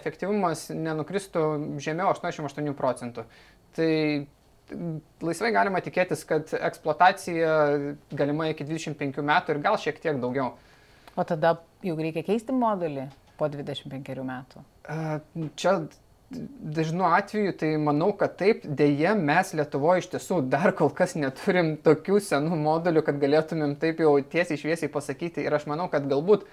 efektyvumas 0.00 0.68
nenukristų 0.74 1.46
žemiau 1.82 2.10
88 2.14 2.74
procentų. 2.78 3.26
Tai 3.76 3.90
laisvai 5.24 5.52
galima 5.54 5.80
tikėtis, 5.84 6.24
kad 6.28 6.52
eksploatacija 6.56 7.54
galima 8.16 8.50
iki 8.52 8.66
25 8.68 9.24
metų 9.26 9.56
ir 9.56 9.64
gal 9.64 9.80
šiek 9.80 9.98
tiek 10.02 10.20
daugiau. 10.22 10.54
O 11.18 11.26
tada 11.26 11.56
jau 11.84 11.96
reikia 11.98 12.22
keisti 12.26 12.54
modulį 12.54 13.08
po 13.40 13.48
25 13.50 14.22
metų? 14.26 14.62
Čia 15.58 15.74
dažnu 16.60 17.04
atveju 17.04 17.52
tai 17.58 17.70
manau, 17.82 18.12
kad 18.16 18.36
taip, 18.38 18.62
dėje 18.64 19.16
mes 19.18 19.50
Lietuvoje 19.58 20.04
iš 20.04 20.10
tiesų 20.14 20.40
dar 20.52 20.70
kol 20.78 20.92
kas 20.94 21.16
neturim 21.18 21.74
tokių 21.82 22.20
senų 22.22 22.58
modulių, 22.60 23.02
kad 23.06 23.18
galėtumėm 23.22 23.74
taip 23.82 24.02
jau 24.04 24.12
tiesiai 24.22 24.60
šviesiai 24.60 24.92
pasakyti 24.92 25.42
ir 25.42 25.56
aš 25.58 25.66
manau, 25.70 25.88
kad 25.90 26.06
galbūt 26.10 26.46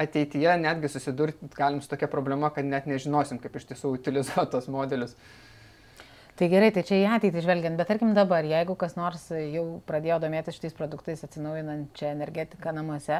ateityje 0.00 0.56
netgi 0.62 0.88
susidurti 0.88 1.50
galim 1.56 1.82
su 1.84 1.90
tokia 1.90 2.08
problema, 2.08 2.48
kad 2.50 2.64
net 2.64 2.88
nežinosim, 2.88 3.40
kaip 3.42 3.58
iš 3.60 3.68
tiesų 3.72 3.92
utilizuoti 3.98 4.54
tos 4.54 4.70
modelius. 4.72 5.12
Tai 6.32 6.46
gerai, 6.48 6.70
tai 6.72 6.80
čia 6.88 6.96
į 6.96 7.08
ateitį 7.12 7.42
žvelgiant, 7.44 7.76
bet 7.76 7.90
tarkim 7.92 8.14
dabar, 8.16 8.46
jeigu 8.48 8.72
kas 8.80 8.94
nors 8.96 9.26
jau 9.28 9.64
pradėjo 9.84 10.16
domėtis 10.22 10.56
šitais 10.56 10.72
produktais 10.72 11.20
atsinaujinančią 11.26 12.06
energetiką 12.08 12.72
namuose, 12.72 13.18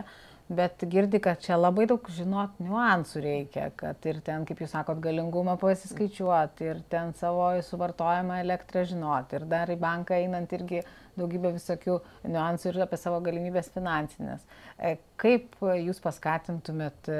bet 0.48 0.80
girdi, 0.88 1.20
kad 1.20 1.42
čia 1.44 1.58
labai 1.58 1.84
daug 1.90 2.08
žinot 2.16 2.56
niuansų 2.64 3.20
reikia, 3.20 3.66
kad 3.76 4.08
ir 4.08 4.22
ten, 4.24 4.46
kaip 4.48 4.62
jūs 4.64 4.72
sakot, 4.72 5.02
galingumą 5.04 5.58
pasiskaičiuoti, 5.60 6.70
ir 6.72 6.80
ten 6.92 7.12
savo 7.18 7.50
suvartojamą 7.66 8.40
elektrą 8.46 8.86
žinoti, 8.88 9.36
ir 9.36 9.44
dar 9.50 9.74
į 9.74 9.76
banką 9.84 10.16
einant 10.16 10.56
irgi 10.56 10.80
daugybę 11.20 11.52
visokių 11.58 11.98
niuansų 12.32 12.72
ir 12.72 12.80
apie 12.86 13.00
savo 13.02 13.20
galimybės 13.28 13.68
finansinės. 13.76 14.48
E, 14.80 14.96
kaip 15.20 15.60
jūs 15.60 16.00
paskatintumėt 16.00 17.12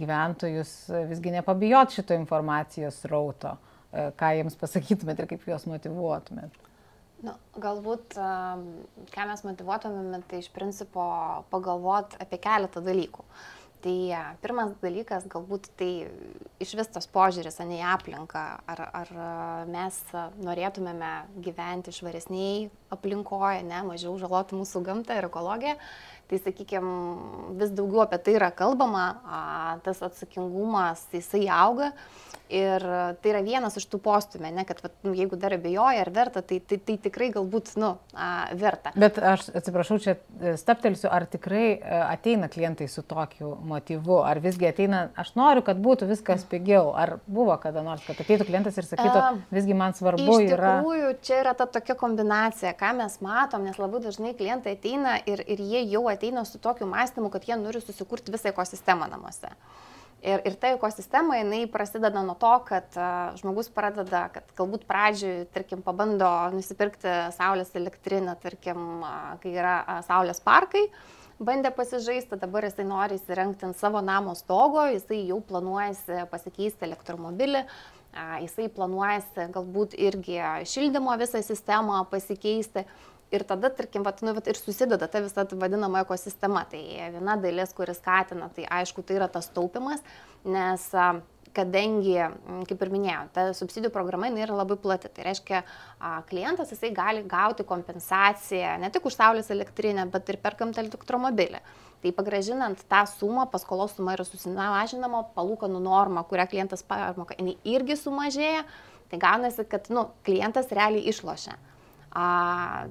gyventojus 0.00 0.74
visgi 1.12 1.36
nepabijot 1.36 2.00
šito 2.00 2.16
informacijos 2.16 3.04
rauto? 3.12 3.58
E, 3.94 4.06
ką 4.18 4.30
jiems 4.38 4.56
pasakytumėt 4.58 5.22
ir 5.22 5.30
kaip 5.30 5.44
juos 5.48 5.66
motivuotumėt? 5.70 6.62
Nu, 7.24 7.32
galbūt, 7.62 8.18
ką 9.14 9.26
mes 9.30 9.42
motivuotumėm, 9.46 10.24
tai 10.28 10.42
iš 10.42 10.50
principo 10.52 11.04
pagalvot 11.52 12.18
apie 12.20 12.40
keletą 12.42 12.82
dalykų. 12.84 13.24
Tai 13.84 13.96
e, 14.16 14.22
pirmas 14.40 14.72
dalykas, 14.80 15.26
galbūt 15.28 15.68
tai 15.76 15.90
iš 16.62 16.72
vis 16.78 16.88
tas 16.94 17.08
požiūris, 17.12 17.60
ne 17.68 17.82
į 17.82 17.84
aplinką, 17.92 18.44
ar, 18.72 18.80
ar 19.02 19.12
mes 19.68 19.98
norėtumėme 20.40 21.12
gyventi 21.44 21.92
švaresniai 21.92 22.70
aplinkoje, 22.94 23.64
ne, 23.68 23.82
mažiau 23.84 24.16
žaloti 24.20 24.56
mūsų 24.56 24.84
gamtą 24.86 25.18
ir 25.18 25.28
ekologiją. 25.28 25.76
Tai, 26.24 26.38
sakykime, 26.40 26.92
vis 27.60 27.72
daugiau 27.76 28.06
apie 28.06 28.16
tai 28.24 28.38
yra 28.38 28.48
kalbama, 28.56 29.08
tas 29.84 30.00
atsakingumas, 30.06 31.02
jisai 31.12 31.44
auga. 31.52 31.92
Ir 32.54 32.82
tai 33.20 33.30
yra 33.30 33.40
vienas 33.44 33.76
iš 33.80 33.86
tų 33.88 33.98
postumė, 34.04 34.50
ne, 34.52 34.66
kad 34.68 34.82
va, 34.84 34.90
nu, 35.06 35.14
jeigu 35.16 35.36
dar 35.40 35.54
abejoja 35.56 36.02
ar 36.04 36.10
verta, 36.12 36.42
tai, 36.44 36.58
tai, 36.60 36.76
tai 36.76 36.98
tikrai 37.06 37.30
galbūt 37.32 37.72
nu, 37.80 37.94
a, 38.12 38.28
verta. 38.60 38.92
Bet 39.00 39.16
aš 39.16 39.46
atsiprašau, 39.60 39.96
čia 40.04 40.14
e, 40.16 40.52
staptelsiu, 40.60 41.08
ar 41.08 41.24
tikrai 41.32 41.64
e, 41.72 41.78
ateina 42.04 42.50
klientai 42.52 42.88
su 42.92 43.02
tokiu 43.08 43.54
motyvu, 43.74 44.18
ar 44.24 44.40
visgi 44.44 44.68
ateina, 44.70 45.04
aš 45.20 45.34
noriu, 45.38 45.64
kad 45.66 45.80
būtų 45.84 46.08
viskas 46.10 46.46
pigiau, 46.48 46.92
ar 46.96 47.18
buvo 47.26 47.56
kada 47.62 47.84
nors, 47.86 48.04
kad 48.06 48.20
ateitų 48.24 48.48
klientas 48.48 48.78
ir 48.80 48.88
sakytų, 48.88 49.24
visgi 49.54 49.78
man 49.78 49.96
svarbu 49.98 50.38
iš 50.40 50.54
yra. 50.54 50.76
Tikrųjų, 50.80 51.14
čia 51.26 51.40
yra 51.42 51.54
ta 51.58 51.68
tokia 51.70 51.98
kombinacija, 52.00 52.74
ką 52.78 52.94
mes 53.00 53.18
matom, 53.24 53.66
nes 53.68 53.80
labai 53.80 54.02
dažnai 54.04 54.34
klientai 54.38 54.76
ateina 54.78 55.18
ir, 55.28 55.42
ir 55.44 55.62
jie 55.62 55.84
jau 55.96 56.06
ateina 56.12 56.46
su 56.48 56.62
tokiu 56.62 56.88
mąstymu, 56.90 57.32
kad 57.34 57.48
jie 57.48 57.58
nori 57.60 57.82
susikurti 57.84 58.34
visą 58.34 58.54
ekosistemą 58.54 59.10
namuose. 59.12 59.52
Ir, 60.24 60.40
ir 60.48 60.54
ta 60.56 60.70
ekosistema, 60.72 61.36
jinai 61.36 61.66
prasideda 61.68 62.22
nuo 62.24 62.32
to, 62.40 62.52
kad 62.64 62.94
uh, 62.96 63.34
žmogus 63.36 63.66
pradeda, 63.74 64.22
kad 64.32 64.54
galbūt 64.56 64.86
pradžioj, 64.88 65.42
tarkim, 65.52 65.82
pabando 65.84 66.30
nusipirkti 66.54 67.12
saulės 67.36 67.74
elektrinę, 67.76 68.32
tarkim, 68.40 69.02
uh, 69.02 69.34
kai 69.42 69.52
yra 69.52 69.74
uh, 69.82 69.98
saulės 70.06 70.40
parkai, 70.40 70.86
bandė 71.42 71.72
pasižaisti, 71.74 72.38
dabar 72.40 72.68
jisai 72.68 72.86
nori 72.88 73.18
įsirengti 73.18 73.66
ant 73.68 73.78
savo 73.78 74.02
namo 74.04 74.36
stogo, 74.38 74.86
jisai 74.92 75.24
jau 75.28 75.40
planuojasi 75.44 76.24
pasikeisti 76.30 76.86
elektromobilį, 76.86 77.64
uh, 77.64 77.94
jisai 78.42 78.68
planuojasi 78.72 79.48
galbūt 79.54 79.96
irgi 79.98 80.38
šildymo 80.68 81.16
visą 81.20 81.42
sistemą 81.42 82.04
pasikeisti. 82.10 82.86
Ir 83.34 83.42
tada, 83.48 83.70
tarkim, 83.72 84.04
vat, 84.06 84.20
nu, 84.22 84.30
vat, 84.36 84.46
ir 84.46 84.58
susideda 84.58 85.08
ta 85.10 85.18
visa 85.24 85.42
vadinama 85.58 86.04
ekosistema. 86.04 86.62
Tai 86.70 86.82
viena 87.16 87.34
dalis, 87.40 87.72
kuris 87.74 87.98
skatina, 87.98 88.50
tai 88.54 88.68
aišku, 88.70 89.02
tai 89.02 89.16
yra 89.18 89.26
tas 89.32 89.48
taupimas, 89.50 90.04
nes 90.46 90.84
kadangi, 91.54 92.16
kaip 92.68 92.82
ir 92.84 92.90
minėjau, 92.92 93.22
ta 93.34 93.46
subsidijų 93.56 93.92
programa 93.94 94.28
yra 94.32 94.56
labai 94.58 94.76
plati. 94.80 95.10
Tai 95.12 95.26
reiškia, 95.28 95.62
klientas 96.30 96.72
jisai 96.74 96.92
gali 96.94 97.24
gauti 97.28 97.66
kompensaciją 97.66 98.76
ne 98.82 98.90
tik 98.94 99.06
už 99.08 99.16
saulės 99.18 99.50
elektrinę, 99.54 100.06
bet 100.12 100.32
ir 100.32 100.40
perkant 100.42 100.78
elektromobilį. 100.80 101.62
Tai 102.04 102.12
pagražinant 102.12 102.82
tą 102.90 103.04
sumą, 103.08 103.46
paskolos 103.48 103.94
suma 103.96 104.12
yra 104.12 104.26
susimažinama, 104.28 105.22
palūkanų 105.36 105.78
norma, 105.80 106.26
kurią 106.28 106.44
klientas 106.50 106.84
pamoka, 106.84 107.36
jinai 107.38 107.56
irgi 107.64 107.96
sumažėja. 107.96 108.66
Tai 109.08 109.20
gaunasi, 109.22 109.64
kad 109.70 109.88
nu, 109.94 110.08
klientas 110.26 110.68
realiai 110.74 111.08
išlošia. 111.08 111.56
A, 112.14 112.26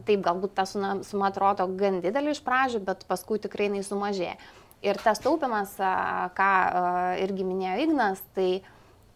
taip, 0.07 0.23
galbūt 0.25 0.55
ta 0.57 0.65
suma 0.67 1.29
atrodo 1.29 1.67
gan 1.79 2.01
didelė 2.03 2.33
iš 2.33 2.41
pradžių, 2.43 2.81
bet 2.89 3.05
paskui 3.07 3.37
tikrai 3.43 3.69
jinai 3.69 3.85
sumažėja. 3.85 4.35
Ir 4.83 4.99
tas 4.99 5.21
taupimas, 5.23 5.77
ką 6.35 6.49
irgi 7.23 7.45
minėjo 7.47 7.85
Ignas, 7.85 8.19
tai 8.35 8.47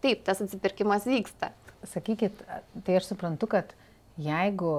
taip, 0.02 0.22
tas 0.24 0.40
atsipirkimas 0.44 1.04
vyksta. 1.08 1.52
Sakykit, 1.86 2.40
tai 2.86 2.96
aš 2.98 3.10
suprantu, 3.12 3.50
kad 3.52 3.74
jeigu 4.18 4.72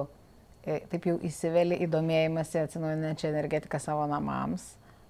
e, 0.66 0.80
taip 0.90 1.06
jau 1.08 1.16
įsiveli 1.24 1.78
įdomėjimąsi 1.86 2.60
atsinaujinančią 2.64 3.30
energetiką 3.30 3.80
savo 3.80 4.04
namams, 4.10 4.66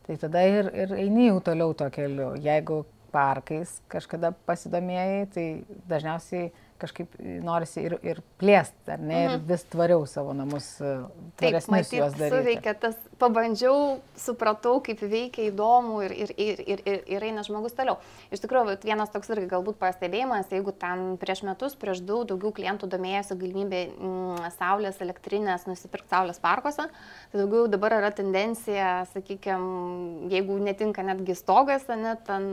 tai 0.06 0.18
tada 0.20 0.44
ir, 0.46 0.70
ir 0.84 0.94
eini 1.00 1.30
jau 1.30 1.40
toliau 1.50 1.74
to 1.74 1.88
keliu. 1.94 2.34
Jeigu 2.44 2.84
parkais 3.10 3.80
kažkada 3.90 4.30
pasidomėjai, 4.46 5.24
tai 5.34 5.46
dažniausiai 5.90 6.50
kažkaip 6.80 7.14
norisi 7.44 7.84
ir, 7.86 7.96
ir 8.06 8.20
plėsti, 8.40 8.94
ar 8.94 9.00
ne, 9.00 9.18
mhm. 9.18 9.34
ir 9.36 9.46
vis 9.50 9.64
tvariau 9.72 10.04
savo 10.08 10.34
namus, 10.36 10.72
e, 10.82 10.94
tvaresnius 11.40 11.92
juos 11.94 12.16
daryti. 12.16 12.36
Suveikia 12.36 12.74
tas, 12.80 12.96
pabandžiau, 13.20 13.98
supratau, 14.18 14.78
kaip 14.84 15.02
veikia 15.04 15.48
įdomu 15.50 16.00
ir, 16.06 16.14
ir, 16.24 16.32
ir, 16.40 16.62
ir, 16.64 16.82
ir, 16.88 17.02
ir 17.16 17.26
eina 17.28 17.44
žmogus 17.46 17.76
toliau. 17.76 17.98
Iš 18.32 18.42
tikrųjų, 18.44 18.78
vienas 18.86 19.12
toks 19.12 19.32
irgi 19.34 19.48
galbūt 19.50 19.78
pastebėjimas, 19.80 20.50
jeigu 20.54 20.74
ten 20.76 21.14
prieš 21.20 21.44
metus, 21.46 21.76
prieš 21.78 22.02
daug 22.06 22.24
daugiau 22.30 22.52
klientų 22.56 22.88
domėjosi 22.90 23.36
galimybė 23.40 23.82
mm, 23.90 24.50
saulės 24.56 25.00
elektrinės 25.04 25.66
nusipirkti 25.68 26.14
saulės 26.14 26.40
parkuose, 26.42 26.88
tai 27.30 27.42
daugiau 27.42 27.68
dabar 27.70 27.98
yra 28.00 28.12
tendencija, 28.14 29.04
sakykime, 29.12 30.30
jeigu 30.32 30.58
netinka 30.62 31.04
netgi 31.06 31.36
stogas, 31.38 31.86
net 31.90 32.24
ten 32.28 32.52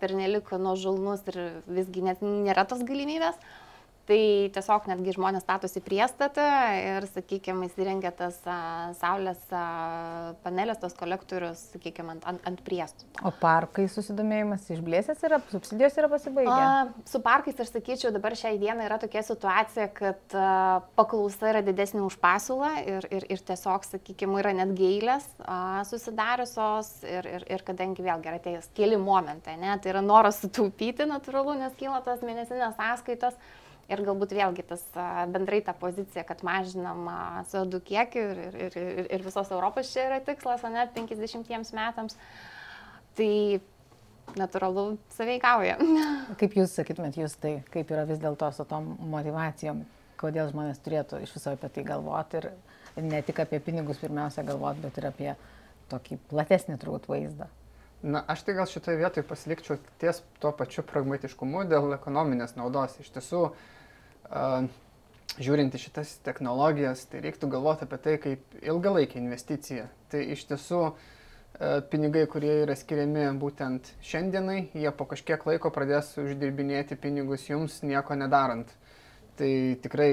pernelik 0.00 0.50
nuo 0.60 0.76
žalnus 0.80 1.24
ir 1.32 1.40
visgi 1.68 2.04
net 2.04 2.24
nėra 2.24 2.66
tos 2.68 2.84
galimybės 2.86 3.38
Tai 4.06 4.18
tiesiog 4.54 4.84
netgi 4.86 5.16
žmonės 5.16 5.42
statosi 5.42 5.80
priestatą 5.82 6.44
ir, 6.78 7.06
sakykime, 7.10 7.66
įsirengia 7.66 8.12
tas 8.14 8.36
a, 8.46 8.58
saulės 8.94 9.40
a, 9.50 9.62
panelės, 10.44 10.78
tos 10.78 10.94
kolektorius, 10.94 11.64
sakykime, 11.72 12.14
ant, 12.14 12.28
ant, 12.30 12.44
ant 12.46 12.62
priestato. 12.62 13.08
O 13.26 13.32
parkai 13.40 13.88
susidomėjimas 13.90 14.68
išblėsęs 14.76 15.24
yra, 15.26 15.40
subsidijos 15.50 15.98
yra 15.98 16.12
pasibaigę? 16.12 16.54
A, 16.54 17.08
su 17.10 17.18
parkais 17.24 17.58
aš 17.64 17.74
sakyčiau, 17.74 18.14
dabar 18.14 18.38
šiai 18.38 18.60
dienai 18.62 18.86
yra 18.86 19.00
tokia 19.02 19.24
situacija, 19.26 19.88
kad 19.98 20.38
a, 20.38 20.46
paklausa 20.94 21.50
yra 21.50 21.64
didesnė 21.66 22.04
už 22.06 22.20
pasiūlą 22.22 22.72
ir, 22.86 23.10
ir, 23.10 23.28
ir 23.34 23.44
tiesiog, 23.50 23.90
sakykime, 23.90 24.38
yra 24.44 24.54
net 24.54 24.78
gailės 24.78 25.26
a, 25.42 25.82
susidariusios 25.90 26.94
ir, 27.10 27.32
ir, 27.40 27.50
ir 27.58 27.66
kadangi 27.66 28.06
vėlgi 28.06 28.30
yra 28.36 28.42
tie 28.46 28.56
keli 28.78 29.02
momentai, 29.02 29.58
ne, 29.58 29.74
tai 29.82 29.96
yra 29.96 30.06
noras 30.06 30.38
sutaupyti 30.46 31.10
natūralu, 31.10 31.58
nes 31.58 31.74
kyla 31.74 32.04
tas 32.06 32.22
mėnesinės 32.22 32.78
sąskaitos. 32.78 33.34
Ir 33.86 34.02
galbūt 34.02 34.32
vėlgi 34.34 34.64
tas 34.66 34.82
bendrai 35.30 35.60
ta 35.62 35.70
pozicija, 35.76 36.24
kad 36.26 36.40
mažinam 36.46 37.06
CO2 37.46 37.78
kiekį 37.86 38.22
ir, 38.22 38.40
ir, 38.42 38.76
ir, 38.82 39.00
ir 39.14 39.22
visos 39.22 39.52
Europos 39.54 39.92
čia 39.92 40.08
yra 40.08 40.18
tikslas, 40.26 40.64
o 40.66 40.70
net 40.74 40.90
50 40.96 41.70
metams. 41.76 42.18
Tai 43.16 43.30
natūralu 44.34 44.96
saveikauja. 45.14 45.76
Kaip 46.40 46.56
jūs 46.58 46.74
sakytumėt, 46.80 47.18
jūs 47.20 47.36
tai 47.40 47.60
kaip 47.72 47.92
yra 47.94 48.06
vis 48.08 48.18
dėlto 48.22 48.48
su 48.54 48.66
tom 48.68 48.96
motivacijom, 49.12 49.84
kodėl 50.20 50.50
žmonės 50.50 50.82
turėtų 50.84 51.22
iš 51.22 51.36
viso 51.36 51.54
apie 51.54 51.70
tai 51.72 51.84
galvoti 51.86 52.40
ir 52.40 52.50
ne 53.04 53.20
tik 53.22 53.38
apie 53.44 53.60
pinigus 53.62 54.00
pirmiausia 54.02 54.44
galvoti, 54.46 54.82
bet 54.82 54.98
ir 54.98 55.08
apie 55.10 55.30
tokį 55.92 56.18
platesnį 56.32 56.78
turbūt 56.82 57.08
vaizdą. 57.12 57.48
Na, 58.06 58.22
aš 58.30 58.44
tai 58.46 58.54
gal 58.54 58.68
šitoje 58.70 59.00
vietoje 59.00 59.26
pasilikčiau 59.26 59.80
ties 59.98 60.20
tuo 60.38 60.52
pačiu 60.54 60.84
pragmatiškumu 60.86 61.64
dėl 61.66 61.96
ekonominės 61.96 62.54
naudos. 62.54 62.94
Iš 63.02 63.10
tiesų, 63.16 63.40
uh, 63.50 64.68
žiūrint 65.42 65.74
į 65.74 65.80
šitas 65.80 66.16
technologijas, 66.24 67.04
tai 67.10 67.20
reiktų 67.24 67.50
galvoti 67.52 67.86
apie 67.86 67.98
tai 68.04 68.16
kaip 68.22 68.56
ilgalaikį 68.62 69.20
investiciją. 69.20 69.88
Tai 70.12 70.22
iš 70.36 70.46
tiesų 70.52 70.82
pinigai, 71.90 72.26
kurie 72.28 72.52
yra 72.64 72.76
skiriami 72.76 73.28
būtent 73.40 73.88
šiandienai, 74.04 74.58
jie 74.76 74.90
po 74.92 75.06
kažkiek 75.08 75.40
laiko 75.48 75.70
pradės 75.72 76.12
uždirbinėti 76.20 76.98
pinigus 77.00 77.46
jums 77.48 77.80
nieko 77.82 78.16
nedarant. 78.18 78.68
Tai 79.36 79.48
tikrai 79.84 80.10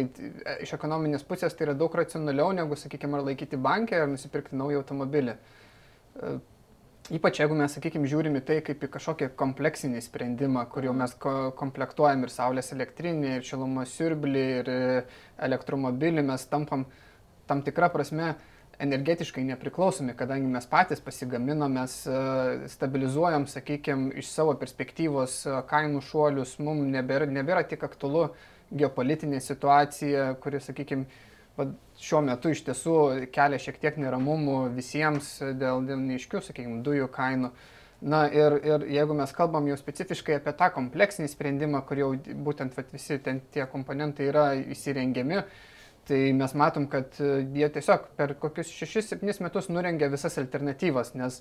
iš 0.63 0.73
ekonominės 0.75 1.23
pusės 1.27 1.55
tai 1.55 1.69
yra 1.69 1.75
daug 1.79 1.93
racionaliau 1.95 2.51
negu, 2.55 2.75
sakykime, 2.79 3.19
ar 3.19 3.27
laikyti 3.29 3.59
bankę 3.59 4.01
ar 4.01 4.09
nusipirkti 4.11 4.59
naują 4.59 4.83
automobilį. 4.83 5.37
Ypač 7.11 7.41
jeigu 7.41 7.55
mes, 7.59 7.73
sakykime, 7.75 8.07
žiūrime 8.07 8.39
tai 8.47 8.61
kaip 8.63 8.85
į 8.85 8.87
kažkokį 8.93 9.27
kompleksinį 9.35 9.99
sprendimą, 10.05 10.61
kur 10.71 10.85
jau 10.87 10.93
mes 10.95 11.11
ko 11.19 11.51
komplektuojam 11.59 12.23
ir 12.23 12.31
saulės 12.31 12.71
elektrinį, 12.71 13.33
ir 13.41 13.43
šilumos 13.43 13.91
siurblį, 13.97 14.43
ir 14.61 14.69
e, 14.71 15.01
elektromobilį, 15.43 16.23
mes 16.29 16.45
tampam 16.47 16.85
tam 17.49 17.59
tikrą 17.65 17.89
prasme 17.91 18.29
energetiškai 18.79 19.43
nepriklausomi, 19.49 20.15
kadangi 20.15 20.47
mes 20.53 20.69
patys 20.71 21.03
pasigaminam, 21.03 21.75
mes 21.75 21.97
e, 22.07 22.21
stabilizuojam, 22.71 23.49
sakykime, 23.51 24.13
iš 24.23 24.31
savo 24.31 24.55
perspektyvos 24.63 25.41
e, 25.43 25.59
kainų 25.67 26.05
šuolius, 26.07 26.55
mums 26.63 26.87
nebėra, 26.95 27.27
nebėra 27.27 27.67
tik 27.67 27.83
aktualu 27.83 28.29
geopolitinė 28.71 29.43
situacija, 29.43 30.31
kuri, 30.39 30.63
sakykime, 30.63 31.11
šiuo 32.01 32.21
metu 32.25 32.51
iš 32.53 32.63
tiesų 32.67 32.97
kelia 33.33 33.59
šiek 33.61 33.77
tiek 33.81 33.97
neramumų 34.01 34.73
visiems 34.73 35.35
dėl, 35.59 35.83
dėl 35.87 36.01
neiškių, 36.01 36.41
sakykime, 36.41 36.81
dujų 36.85 37.09
kainų. 37.13 37.51
Na 38.03 38.25
ir, 38.27 38.57
ir 38.67 38.83
jeigu 38.91 39.15
mes 39.15 39.31
kalbam 39.31 39.67
jau 39.69 39.77
specifiškai 39.79 40.39
apie 40.41 40.51
tą 40.59 40.67
kompleksinį 40.75 41.29
sprendimą, 41.31 41.83
kur 41.87 42.01
jau 42.01 42.09
būtent 42.47 42.73
vat, 42.75 42.89
visi 42.91 43.15
ten 43.23 43.39
tie 43.53 43.63
komponentai 43.71 44.27
yra 44.27 44.47
įsirengiami, 44.75 45.39
tai 46.09 46.19
mes 46.35 46.55
matom, 46.59 46.89
kad 46.91 47.15
jie 47.15 47.69
tiesiog 47.77 48.09
per 48.17 48.35
kokius 48.41 48.73
6-7 48.75 49.23
metus 49.45 49.69
nurengia 49.71 50.11
visas 50.11 50.35
alternatyvas, 50.41 51.13
nes 51.15 51.39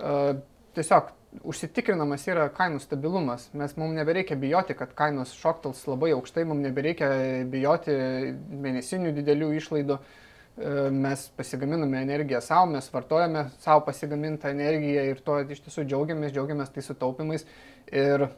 uh, 0.00 0.32
tiesiog 0.74 1.12
užsitikrinamas 1.42 2.26
yra 2.30 2.46
kainų 2.54 2.80
stabilumas. 2.82 3.48
Mes, 3.56 3.74
mums 3.80 3.96
nebereikia 3.96 4.36
bijoti, 4.38 4.76
kad 4.78 4.92
kainos 4.96 5.34
šoktels 5.34 5.82
labai 5.88 6.12
aukštai, 6.14 6.44
mums 6.48 6.64
nebereikia 6.66 7.08
bijoti 7.50 7.96
mėnesinių 8.64 9.14
didelių 9.18 9.50
išlaidų. 9.58 9.98
E, 10.54 10.72
mes 10.94 11.26
pasigaminame 11.34 12.04
energiją 12.04 12.38
savo, 12.44 12.68
mes 12.76 12.86
vartojame 12.94 13.48
savo 13.64 13.82
pasigamintą 13.88 14.52
energiją 14.54 15.08
ir 15.10 15.22
to 15.26 15.40
iš 15.50 15.64
tiesų 15.66 15.86
džiaugiamės, 15.90 16.34
džiaugiamės 16.36 16.70
tai 16.74 16.84
sutaupimais. 16.86 17.46
Ir 17.90 18.28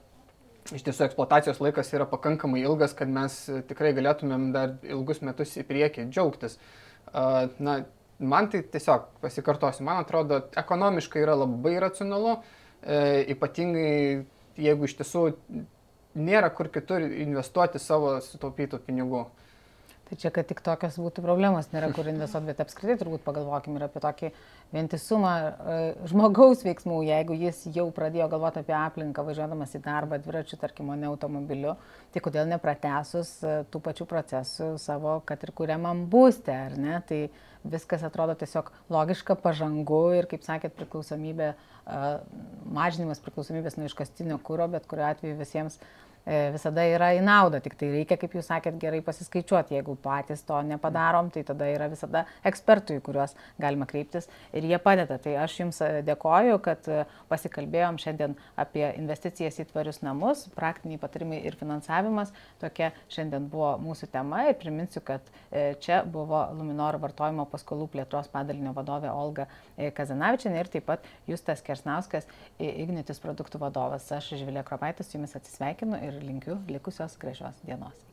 iš 0.73 0.87
tiesų 0.87 1.05
eksploatacijos 1.11 1.61
laikas 1.61 1.93
yra 1.95 2.09
pakankamai 2.09 2.65
ilgas, 2.65 2.97
kad 2.97 3.13
mes 3.13 3.37
tikrai 3.69 3.93
galėtumėm 3.97 4.49
dar 4.57 4.79
ilgus 4.89 5.21
metus 5.23 5.53
į 5.61 5.67
priekį 5.69 6.09
džiaugtis. 6.09 6.57
Na, 7.13 7.77
man 8.19 8.49
tai 8.51 8.63
tiesiog 8.67 9.11
pasikartosiu, 9.23 9.85
man 9.87 10.01
atrodo, 10.03 10.41
ekonomiškai 10.59 11.23
yra 11.23 11.37
labai 11.39 11.77
racionalu, 11.85 12.39
e, 12.83 13.25
ypatingai 13.35 14.27
jeigu 14.61 14.89
iš 14.89 14.97
tiesų 15.01 15.27
nėra 16.17 16.51
kur 16.55 16.71
kitur 16.73 17.05
investuoti 17.05 17.81
savo 17.83 18.17
sutaupytų 18.25 18.81
pinigų. 18.87 19.27
Tai 20.07 20.15
čia, 20.23 20.31
kad 20.31 20.47
tik 20.47 20.61
tokios 20.63 20.95
būtų 21.03 21.23
problemos, 21.25 21.67
nėra 21.73 21.89
kur 21.91 22.07
investuoti, 22.07 22.47
bet 22.47 22.61
apskritai 22.63 22.95
turbūt 23.01 23.25
pagalvokime 23.27 23.81
ir 23.81 23.85
apie 23.89 24.03
tokį 24.05 24.29
vientisumą 24.71 25.33
e, 25.35 25.79
žmogaus 26.13 26.63
veiksmų, 26.63 27.01
jeigu 27.09 27.35
jis 27.41 27.65
jau 27.75 27.89
pradėjo 27.95 28.29
galvoti 28.31 28.63
apie 28.63 28.77
aplinką, 28.79 29.25
važiuodamas 29.27 29.75
į 29.75 29.81
darbą 29.83 30.21
dviračiu, 30.23 30.61
tarkim, 30.63 30.93
ne 30.95 31.11
automobiliu, 31.11 31.75
tai 32.15 32.23
kodėl 32.23 32.47
nepratesus 32.53 33.35
e, 33.43 33.57
tų 33.67 33.83
pačių 33.83 34.07
procesų 34.13 34.71
savo, 34.79 35.19
kad 35.27 35.43
ir 35.43 35.51
kuriamam 35.59 36.07
būstė, 36.13 36.55
ar 36.69 36.79
ne? 36.79 37.03
Tai 37.11 37.21
viskas 37.73 38.05
atrodo 38.07 38.35
tiesiog 38.39 38.71
logiška, 38.93 39.37
pažangu 39.43 40.03
ir, 40.19 40.29
kaip 40.31 40.45
sakėt, 40.47 40.75
priklausomybė, 40.79 41.53
mažinimas 42.77 43.23
priklausomybės 43.23 43.79
nuo 43.79 43.87
iškastinio 43.91 44.39
kūro, 44.47 44.69
bet 44.73 44.89
kuriuo 44.91 45.07
atveju 45.11 45.39
visiems 45.39 45.79
visada 46.27 46.83
yra 46.91 47.13
į 47.15 47.21
naudą, 47.25 47.61
tik 47.63 47.77
tai 47.79 47.93
reikia, 47.93 48.17
kaip 48.19 48.33
jūs 48.35 48.49
sakėt, 48.51 48.79
gerai 48.83 48.99
pasiskaičiuoti. 49.07 49.77
Jeigu 49.77 49.95
patys 50.03 50.43
to 50.47 50.59
nepadarom, 50.67 51.31
tai 51.31 51.45
tada 51.47 51.69
yra 51.71 51.87
visada 51.93 52.25
ekspertų, 52.47 52.99
į 52.99 53.05
kuriuos 53.07 53.37
galima 53.63 53.87
kreiptis 53.87 54.27
ir 54.57 54.67
jie 54.67 54.79
padeda. 54.83 55.21
Tai 55.23 55.37
aš 55.45 55.59
jums 55.61 55.79
e, 55.87 55.91
dėkoju, 56.07 56.59
kad 56.65 56.89
e, 56.91 57.05
pasikalbėjom 57.31 58.01
šiandien 58.03 58.35
apie 58.59 58.85
investicijas 58.99 59.61
į 59.63 59.69
tvarius 59.71 60.03
namus, 60.03 60.47
praktiniai 60.57 61.01
patarimai 61.03 61.39
ir 61.47 61.59
finansavimas. 61.61 62.35
Tokia 62.63 62.91
šiandien 63.13 63.47
buvo 63.53 63.77
mūsų 63.83 64.11
tema 64.11 64.49
ir 64.51 64.59
priminsiu, 64.59 65.05
kad 65.07 65.23
čia 65.83 66.01
buvo 66.03 66.43
Luminor 66.57 66.99
vartojimo 67.03 67.47
paskolų 67.51 67.87
plėtros 67.93 68.29
padalinio 68.33 68.73
vadovė 68.77 69.13
Olga 69.15 69.47
Kazanavičianė 69.77 70.61
ir 70.61 70.71
taip 70.73 70.87
pat 70.89 71.07
Justas 71.29 71.63
Kersnauskas, 71.65 72.27
Ignitis 72.59 73.21
produktų 73.23 73.61
vadovas. 73.63 74.09
Aš 74.17 74.33
Žvilė 74.41 74.65
Kropaitis 74.67 75.13
jumis 75.15 75.37
atsisveikinu 75.39 76.01
ir 76.03 76.16
ir 76.17 76.27
linkiu 76.33 76.59
likusios 76.69 77.19
gražios 77.19 77.63
dienos. 77.67 78.06